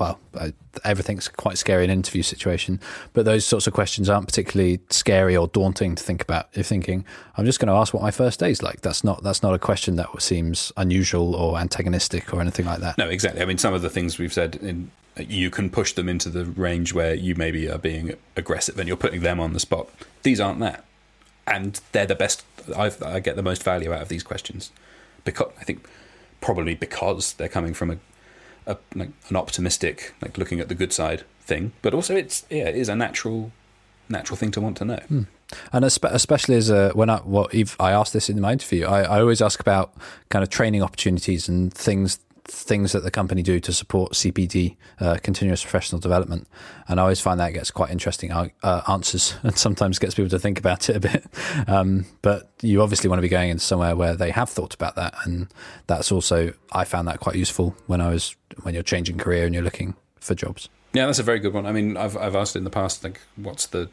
well, 0.00 0.18
uh, 0.34 0.50
everything's 0.82 1.28
quite 1.28 1.58
scary 1.58 1.84
in 1.84 1.90
an 1.90 1.98
interview 1.98 2.22
situation, 2.22 2.80
but 3.12 3.26
those 3.26 3.44
sorts 3.44 3.66
of 3.66 3.74
questions 3.74 4.08
aren't 4.08 4.26
particularly 4.26 4.80
scary 4.88 5.36
or 5.36 5.48
daunting 5.48 5.94
to 5.94 6.02
think 6.02 6.22
about. 6.22 6.48
You're 6.54 6.64
thinking, 6.64 7.04
I'm 7.36 7.44
just 7.44 7.60
going 7.60 7.68
to 7.68 7.74
ask 7.74 7.92
what 7.92 8.02
my 8.02 8.10
first 8.10 8.40
day 8.40 8.50
is 8.50 8.62
like. 8.62 8.80
That's 8.80 9.04
not 9.04 9.22
that's 9.22 9.42
not 9.42 9.52
a 9.52 9.58
question 9.58 9.96
that 9.96 10.08
seems 10.22 10.72
unusual 10.76 11.36
or 11.36 11.58
antagonistic 11.58 12.32
or 12.32 12.40
anything 12.40 12.66
like 12.66 12.80
that. 12.80 12.96
No, 12.96 13.08
exactly. 13.08 13.42
I 13.42 13.44
mean, 13.44 13.58
some 13.58 13.74
of 13.74 13.82
the 13.82 13.90
things 13.90 14.18
we've 14.18 14.32
said 14.32 14.56
in 14.56 14.90
you 15.18 15.50
can 15.50 15.68
push 15.68 15.92
them 15.92 16.08
into 16.08 16.30
the 16.30 16.46
range 16.46 16.94
where 16.94 17.12
you 17.12 17.34
maybe 17.34 17.68
are 17.68 17.78
being 17.78 18.14
aggressive 18.36 18.78
and 18.78 18.88
you're 18.88 18.96
putting 18.96 19.20
them 19.20 19.38
on 19.38 19.52
the 19.52 19.60
spot. 19.60 19.90
These 20.22 20.40
aren't 20.40 20.60
that, 20.60 20.84
and 21.50 21.80
they're 21.92 22.06
the 22.06 22.14
best. 22.14 22.44
I've, 22.76 23.02
I 23.02 23.20
get 23.20 23.36
the 23.36 23.42
most 23.42 23.62
value 23.62 23.92
out 23.92 24.02
of 24.02 24.08
these 24.08 24.22
questions 24.22 24.70
because 25.24 25.52
I 25.60 25.64
think 25.64 25.86
probably 26.40 26.74
because 26.74 27.34
they're 27.34 27.48
coming 27.48 27.74
from 27.74 27.90
a 27.90 27.98
a, 28.66 28.76
like, 28.94 29.10
an 29.28 29.36
optimistic, 29.36 30.14
like 30.20 30.38
looking 30.38 30.60
at 30.60 30.68
the 30.68 30.74
good 30.74 30.92
side 30.92 31.24
thing, 31.40 31.72
but 31.82 31.94
also 31.94 32.14
it's 32.14 32.44
yeah, 32.50 32.68
it 32.68 32.76
is 32.76 32.88
a 32.88 32.96
natural 32.96 33.52
natural 34.08 34.36
thing 34.36 34.50
to 34.52 34.60
want 34.60 34.76
to 34.78 34.84
know. 34.84 34.96
Hmm. 35.08 35.22
And 35.72 35.84
especially 35.84 36.56
as 36.56 36.70
a, 36.70 36.90
when 36.90 37.10
I 37.10 37.18
what 37.18 37.52
well, 37.52 37.64
I 37.80 37.92
asked 37.92 38.12
this 38.12 38.28
in 38.30 38.40
my 38.40 38.52
interview, 38.52 38.86
I, 38.86 39.02
I 39.02 39.20
always 39.20 39.42
ask 39.42 39.58
about 39.58 39.92
kind 40.28 40.42
of 40.42 40.50
training 40.50 40.82
opportunities 40.82 41.48
and 41.48 41.72
things 41.74 42.20
things 42.44 42.92
that 42.92 43.02
the 43.02 43.10
company 43.10 43.42
do 43.42 43.60
to 43.60 43.72
support 43.72 44.12
CPD, 44.12 44.76
uh, 45.00 45.18
continuous 45.22 45.62
professional 45.62 46.00
development. 46.00 46.48
And 46.88 46.98
I 46.98 47.04
always 47.04 47.20
find 47.20 47.38
that 47.40 47.52
gets 47.52 47.70
quite 47.70 47.90
interesting 47.90 48.32
uh, 48.32 48.48
answers 48.88 49.34
and 49.42 49.56
sometimes 49.56 49.98
gets 49.98 50.14
people 50.14 50.30
to 50.30 50.38
think 50.38 50.58
about 50.58 50.88
it 50.88 50.96
a 50.96 51.00
bit. 51.00 51.24
Um, 51.66 52.06
but 52.22 52.50
you 52.62 52.82
obviously 52.82 53.08
want 53.08 53.18
to 53.18 53.22
be 53.22 53.28
going 53.28 53.50
into 53.50 53.62
somewhere 53.62 53.94
where 53.94 54.14
they 54.14 54.30
have 54.30 54.48
thought 54.48 54.74
about 54.74 54.96
that. 54.96 55.14
And 55.24 55.48
that's 55.86 56.10
also, 56.10 56.52
I 56.72 56.84
found 56.84 57.06
that 57.06 57.20
quite 57.20 57.36
useful 57.36 57.76
when 57.86 58.00
I 58.00 58.08
was, 58.08 58.34
when 58.62 58.74
you're 58.74 58.82
changing 58.82 59.18
career 59.18 59.44
and 59.44 59.54
you're 59.54 59.62
looking 59.62 59.94
for 60.18 60.34
jobs. 60.34 60.68
Yeah, 60.92 61.06
that's 61.06 61.18
a 61.18 61.22
very 61.22 61.38
good 61.38 61.52
one. 61.52 61.66
I 61.66 61.72
mean, 61.72 61.96
I've, 61.96 62.16
I've 62.16 62.34
asked 62.34 62.56
in 62.56 62.64
the 62.64 62.70
past, 62.70 63.04
like, 63.04 63.20
what's 63.36 63.66
the, 63.66 63.88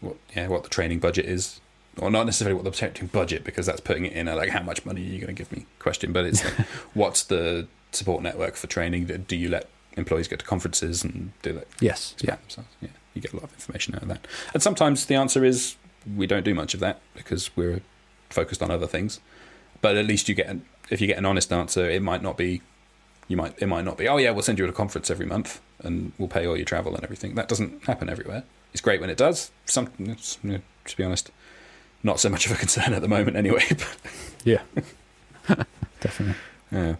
what, 0.00 0.16
yeah, 0.34 0.48
what 0.48 0.62
the 0.62 0.68
training 0.68 1.00
budget 1.00 1.26
is 1.26 1.60
or 2.00 2.10
not 2.10 2.26
necessarily 2.26 2.54
what 2.54 2.64
the 2.64 2.70
protecting 2.70 3.08
budget 3.08 3.44
because 3.44 3.66
that's 3.66 3.80
putting 3.80 4.06
it 4.06 4.12
in 4.12 4.26
a 4.26 4.34
like 4.34 4.50
how 4.50 4.62
much 4.62 4.84
money 4.84 5.02
are 5.02 5.04
you 5.04 5.18
going 5.18 5.34
to 5.34 5.34
give 5.34 5.52
me 5.52 5.66
question, 5.78 6.12
but 6.12 6.24
it's 6.24 6.44
like, 6.44 6.54
what's 6.94 7.24
the 7.24 7.66
support 7.92 8.22
network 8.22 8.56
for 8.56 8.66
training? 8.66 9.06
That 9.06 9.28
Do 9.28 9.36
you 9.36 9.48
let 9.48 9.68
employees 9.96 10.28
go 10.28 10.36
to 10.36 10.44
conferences 10.44 11.04
and 11.04 11.32
do 11.42 11.52
that? 11.52 11.66
Yes. 11.80 12.14
Yeah. 12.20 12.36
yeah. 12.80 12.88
You 13.14 13.20
get 13.20 13.32
a 13.32 13.36
lot 13.36 13.44
of 13.44 13.52
information 13.52 13.94
out 13.94 14.02
of 14.02 14.08
that, 14.08 14.26
and 14.54 14.62
sometimes 14.62 15.06
the 15.06 15.16
answer 15.16 15.44
is 15.44 15.76
we 16.16 16.26
don't 16.26 16.44
do 16.44 16.54
much 16.54 16.74
of 16.74 16.80
that 16.80 17.00
because 17.14 17.54
we're 17.56 17.82
focused 18.30 18.62
on 18.62 18.70
other 18.70 18.86
things. 18.86 19.20
But 19.80 19.96
at 19.96 20.06
least 20.06 20.28
you 20.28 20.34
get 20.34 20.46
an, 20.46 20.64
if 20.90 21.00
you 21.00 21.06
get 21.06 21.18
an 21.18 21.26
honest 21.26 21.52
answer, 21.52 21.88
it 21.88 22.02
might 22.02 22.22
not 22.22 22.36
be 22.36 22.62
you 23.28 23.36
might 23.36 23.54
it 23.58 23.66
might 23.66 23.84
not 23.84 23.96
be 23.96 24.08
oh 24.08 24.16
yeah 24.16 24.30
we'll 24.32 24.42
send 24.42 24.58
you 24.58 24.66
to 24.66 24.72
a 24.72 24.74
conference 24.74 25.08
every 25.08 25.26
month 25.26 25.60
and 25.78 26.12
we'll 26.18 26.28
pay 26.28 26.46
all 26.46 26.56
your 26.56 26.64
travel 26.64 26.94
and 26.94 27.04
everything. 27.04 27.34
That 27.34 27.48
doesn't 27.48 27.84
happen 27.84 28.08
everywhere. 28.08 28.44
It's 28.72 28.80
great 28.80 29.00
when 29.00 29.10
it 29.10 29.16
does. 29.16 29.50
Some 29.66 29.86
to 29.86 30.96
be 30.96 31.04
honest, 31.04 31.30
not 32.02 32.20
so 32.20 32.28
much 32.28 32.46
of 32.46 32.52
a 32.52 32.54
concern 32.54 32.92
at 32.92 33.02
the 33.02 33.08
moment 33.08 33.36
anyway. 33.36 33.64
yeah, 34.44 34.62
definitely. 36.00 36.36
Yeah. 36.72 36.96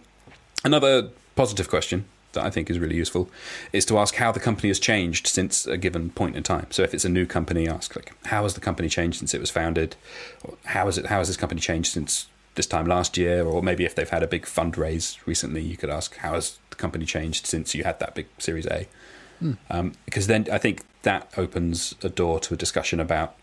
Another 0.63 1.09
positive 1.35 1.69
question 1.69 2.05
that 2.33 2.43
I 2.43 2.49
think 2.49 2.69
is 2.69 2.79
really 2.79 2.95
useful 2.95 3.29
is 3.73 3.85
to 3.85 3.97
ask 3.97 4.15
how 4.15 4.31
the 4.31 4.39
company 4.39 4.69
has 4.69 4.79
changed 4.79 5.27
since 5.27 5.65
a 5.65 5.77
given 5.77 6.11
point 6.11 6.35
in 6.35 6.43
time. 6.43 6.67
So 6.69 6.83
if 6.83 6.93
it's 6.93 7.05
a 7.05 7.09
new 7.09 7.25
company, 7.25 7.67
ask 7.67 7.95
like 7.95 8.13
how 8.25 8.43
has 8.43 8.53
the 8.53 8.61
company 8.61 8.89
changed 8.89 9.19
since 9.19 9.33
it 9.33 9.41
was 9.41 9.49
founded? 9.49 9.95
Or 10.43 10.55
how 10.65 10.85
has 10.85 10.97
it 10.97 11.07
how 11.07 11.17
has 11.17 11.27
this 11.27 11.37
company 11.37 11.61
changed 11.61 11.91
since 11.91 12.27
this 12.55 12.67
time 12.67 12.85
last 12.85 13.17
year? 13.17 13.45
Or 13.45 13.61
maybe 13.61 13.85
if 13.85 13.95
they've 13.95 14.09
had 14.09 14.23
a 14.23 14.27
big 14.27 14.43
fundraise 14.43 15.17
recently, 15.25 15.61
you 15.61 15.77
could 15.77 15.89
ask 15.89 16.15
how 16.17 16.33
has 16.33 16.59
the 16.69 16.75
company 16.75 17.05
changed 17.05 17.45
since 17.45 17.75
you 17.75 17.83
had 17.83 17.99
that 17.99 18.15
big 18.15 18.27
Series 18.37 18.67
A? 18.67 18.87
Hmm. 19.39 19.53
Um, 19.69 19.93
because 20.05 20.27
then 20.27 20.47
I 20.51 20.57
think 20.57 20.83
that 21.03 21.31
opens 21.35 21.95
a 22.03 22.09
door 22.09 22.39
to 22.41 22.53
a 22.53 22.57
discussion 22.57 22.99
about 22.99 23.35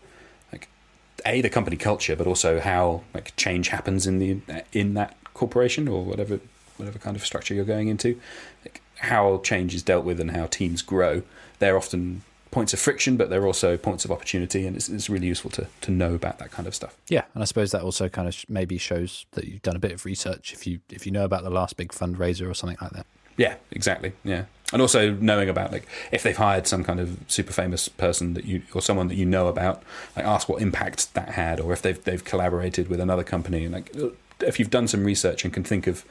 a 1.25 1.41
the 1.41 1.49
company 1.49 1.77
culture, 1.77 2.15
but 2.15 2.27
also 2.27 2.59
how 2.59 3.03
like 3.13 3.35
change 3.35 3.69
happens 3.69 4.07
in 4.07 4.19
the 4.19 4.39
in 4.71 4.93
that 4.95 5.15
corporation 5.33 5.87
or 5.87 6.03
whatever 6.03 6.39
whatever 6.77 6.99
kind 6.99 7.15
of 7.15 7.25
structure 7.25 7.53
you're 7.53 7.65
going 7.65 7.87
into. 7.87 8.19
Like 8.65 8.81
how 8.99 9.39
change 9.39 9.73
is 9.73 9.83
dealt 9.83 10.05
with 10.05 10.19
and 10.19 10.31
how 10.31 10.47
teams 10.47 10.81
grow. 10.81 11.23
They're 11.59 11.77
often 11.77 12.23
points 12.51 12.73
of 12.73 12.79
friction, 12.79 13.15
but 13.15 13.29
they're 13.29 13.45
also 13.45 13.77
points 13.77 14.05
of 14.05 14.11
opportunity, 14.11 14.65
and 14.65 14.75
it's, 14.75 14.89
it's 14.89 15.09
really 15.09 15.27
useful 15.27 15.51
to 15.51 15.67
to 15.81 15.91
know 15.91 16.13
about 16.13 16.39
that 16.39 16.51
kind 16.51 16.67
of 16.67 16.75
stuff. 16.75 16.95
Yeah, 17.07 17.23
and 17.33 17.43
I 17.43 17.45
suppose 17.45 17.71
that 17.71 17.81
also 17.81 18.09
kind 18.09 18.27
of 18.27 18.35
maybe 18.49 18.77
shows 18.77 19.25
that 19.31 19.45
you've 19.45 19.61
done 19.61 19.75
a 19.75 19.79
bit 19.79 19.91
of 19.91 20.05
research 20.05 20.53
if 20.53 20.65
you 20.65 20.79
if 20.89 21.05
you 21.05 21.11
know 21.11 21.25
about 21.25 21.43
the 21.43 21.49
last 21.49 21.77
big 21.77 21.89
fundraiser 21.89 22.49
or 22.49 22.53
something 22.53 22.77
like 22.81 22.91
that. 22.91 23.05
Yeah, 23.39 23.55
exactly. 23.71 24.11
Yeah, 24.25 24.45
and 24.73 24.81
also 24.81 25.11
knowing 25.11 25.47
about 25.47 25.71
like 25.71 25.87
if 26.11 26.23
they've 26.23 26.35
hired 26.35 26.67
some 26.67 26.83
kind 26.83 26.99
of 26.99 27.17
super 27.29 27.53
famous 27.53 27.87
person 27.87 28.33
that 28.33 28.43
you 28.43 28.63
or 28.73 28.81
someone 28.81 29.07
that 29.07 29.15
you 29.15 29.25
know 29.25 29.47
about, 29.47 29.81
like 30.17 30.25
ask 30.25 30.49
what 30.49 30.61
impact 30.61 31.13
that 31.13 31.29
had, 31.29 31.61
or 31.61 31.71
if 31.71 31.81
they've 31.81 32.03
they've 32.03 32.23
collaborated 32.25 32.89
with 32.89 32.99
another 32.99 33.23
company, 33.23 33.63
and 33.63 33.73
like 33.73 33.95
if 34.41 34.59
you've 34.59 34.69
done 34.69 34.89
some 34.89 35.05
research 35.05 35.45
and 35.45 35.53
can 35.53 35.63
think 35.63 35.87
of 35.87 36.03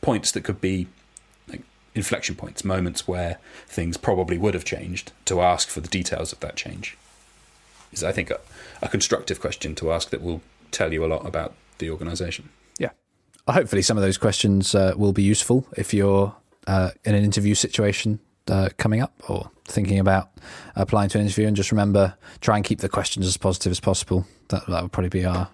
points 0.00 0.30
that 0.30 0.44
could 0.44 0.60
be 0.60 0.86
like 1.48 1.62
inflection 1.96 2.36
points, 2.36 2.64
moments 2.64 3.08
where 3.08 3.38
things 3.66 3.96
probably 3.96 4.38
would 4.38 4.54
have 4.54 4.64
changed, 4.64 5.10
to 5.24 5.40
ask 5.40 5.68
for 5.68 5.80
the 5.80 5.88
details 5.88 6.32
of 6.32 6.38
that 6.38 6.54
change 6.54 6.96
is 7.92 8.04
I 8.04 8.12
think 8.12 8.30
a, 8.30 8.38
a 8.80 8.88
constructive 8.88 9.40
question 9.40 9.74
to 9.74 9.90
ask 9.90 10.10
that 10.10 10.22
will 10.22 10.40
tell 10.70 10.92
you 10.92 11.04
a 11.04 11.08
lot 11.08 11.26
about 11.26 11.52
the 11.78 11.90
organisation. 11.90 12.50
Yeah, 12.78 12.90
hopefully 13.48 13.82
some 13.82 13.96
of 13.96 14.04
those 14.04 14.18
questions 14.18 14.72
uh, 14.72 14.94
will 14.96 15.12
be 15.12 15.24
useful 15.24 15.66
if 15.76 15.92
you're 15.92 16.36
uh, 16.66 16.90
in 17.04 17.14
an 17.14 17.24
interview 17.24 17.54
situation 17.54 18.20
uh, 18.48 18.68
coming 18.76 19.02
up 19.02 19.12
or 19.28 19.50
thinking 19.64 19.98
about 19.98 20.30
applying 20.74 21.08
to 21.10 21.18
an 21.18 21.24
interview, 21.24 21.46
and 21.46 21.56
just 21.56 21.72
remember 21.72 22.14
try 22.40 22.56
and 22.56 22.64
keep 22.64 22.80
the 22.80 22.88
questions 22.88 23.26
as 23.26 23.36
positive 23.36 23.70
as 23.70 23.80
possible. 23.80 24.26
That 24.48 24.66
that 24.66 24.82
would 24.82 24.92
probably 24.92 25.10
be 25.10 25.24
our 25.24 25.48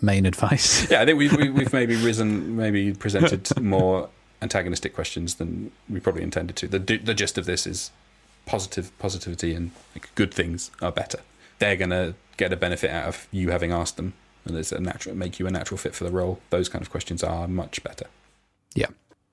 main 0.00 0.26
advice. 0.26 0.90
Yeah, 0.90 1.02
I 1.02 1.06
think 1.06 1.18
we've 1.18 1.36
we've 1.36 1.72
maybe 1.72 1.96
risen, 1.96 2.56
maybe 2.56 2.92
presented 2.92 3.60
more 3.60 4.08
antagonistic 4.42 4.94
questions 4.94 5.36
than 5.36 5.70
we 5.88 6.00
probably 6.00 6.22
intended 6.22 6.56
to. 6.56 6.68
The 6.68 6.78
the 6.78 7.14
gist 7.14 7.38
of 7.38 7.46
this 7.46 7.66
is 7.66 7.90
positive 8.46 8.96
positivity 8.98 9.54
and 9.54 9.70
like, 9.94 10.12
good 10.14 10.32
things 10.32 10.70
are 10.80 10.92
better. 10.92 11.18
They're 11.58 11.76
gonna 11.76 12.14
get 12.36 12.52
a 12.52 12.56
benefit 12.56 12.90
out 12.90 13.08
of 13.08 13.28
you 13.30 13.50
having 13.50 13.72
asked 13.72 13.96
them, 13.96 14.14
and 14.44 14.56
it's 14.56 14.72
a 14.72 14.80
natural 14.80 15.14
make 15.14 15.38
you 15.38 15.46
a 15.46 15.50
natural 15.50 15.78
fit 15.78 15.94
for 15.94 16.04
the 16.04 16.10
role. 16.10 16.40
Those 16.50 16.68
kind 16.68 16.82
of 16.82 16.90
questions 16.90 17.22
are 17.22 17.46
much 17.46 17.82
better. 17.82 18.06
Yeah 18.74 18.88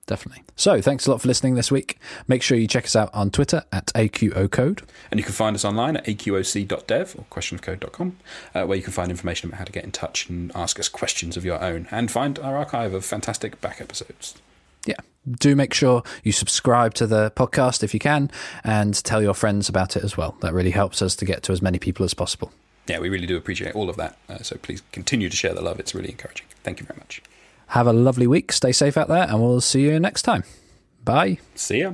definitely. 0.06 0.44
So 0.56 0.82
thanks 0.82 1.06
a 1.06 1.12
lot 1.12 1.22
for 1.22 1.28
listening 1.28 1.56
this 1.56 1.72
week. 1.72 2.00
Make 2.28 2.42
sure 2.42 2.58
you 2.58 2.68
check 2.68 2.86
us 2.86 2.96
out 2.96 3.14
on 3.14 3.32
Twitter 3.32 3.64
at 3.72 3.88
AQOcode. 3.88 4.84
And 5.12 5.20
you 5.20 5.24
can 5.24 5.34
find 5.34 5.56
us 5.56 5.66
online 5.66 5.98
at 5.98 6.06
aqoc.dev 6.06 7.16
or 7.18 7.26
questionofcode.com, 7.32 8.18
uh, 8.54 8.66
where 8.66 8.78
you 8.78 8.84
can 8.84 8.94
find 8.94 9.12
information 9.12 9.50
about 9.50 9.60
how 9.60 9.66
to 9.66 9.72
get 9.72 9.84
in 9.84 9.92
touch 9.92 10.30
and 10.30 10.52
ask 10.56 10.80
us 10.80 10.88
questions 10.88 11.38
of 11.38 11.46
your 11.46 11.62
own 11.64 11.88
and 11.92 12.12
find 12.12 12.40
our 12.40 12.56
archive 12.56 12.94
of 12.94 13.04
fantastic 13.06 13.60
back 13.62 13.82
episodes. 13.82 14.36
Yeah. 14.86 14.96
Do 15.28 15.56
make 15.56 15.74
sure 15.74 16.04
you 16.24 16.32
subscribe 16.32 16.94
to 16.96 17.08
the 17.08 17.32
podcast 17.36 17.84
if 17.84 17.94
you 17.94 18.00
can 18.00 18.30
and 18.64 18.94
tell 19.04 19.22
your 19.22 19.34
friends 19.34 19.68
about 19.68 19.98
it 19.98 20.04
as 20.04 20.16
well. 20.16 20.38
That 20.42 20.54
really 20.54 20.72
helps 20.72 21.02
us 21.02 21.16
to 21.18 21.26
get 21.26 21.42
to 21.44 21.52
as 21.52 21.62
many 21.62 21.80
people 21.80 22.06
as 22.06 22.14
possible. 22.14 22.52
Yeah, 22.88 23.00
we 23.00 23.10
really 23.10 23.26
do 23.26 23.36
appreciate 23.36 23.74
all 23.74 23.90
of 23.90 23.96
that. 23.98 24.18
Uh, 24.30 24.38
so 24.40 24.58
please 24.58 24.84
continue 24.92 25.30
to 25.30 25.36
share 25.36 25.56
the 25.56 25.62
love. 25.62 25.80
It's 25.80 25.96
really 25.96 26.12
encouraging. 26.12 26.46
Thank 26.64 26.80
you 26.80 26.86
very 26.86 27.00
much. 27.00 27.24
Have 27.76 27.88
a 27.88 27.94
lovely 27.94 28.26
week. 28.26 28.54
Stay 28.54 28.72
safe 28.72 28.96
out 28.96 29.10
there, 29.10 29.28
and 29.30 29.42
we'll 29.42 29.60
see 29.60 29.82
you 29.82 30.00
next 30.00 30.22
time. 30.22 30.46
Bye. 31.04 31.40
See 31.56 31.82
ya. 31.82 31.92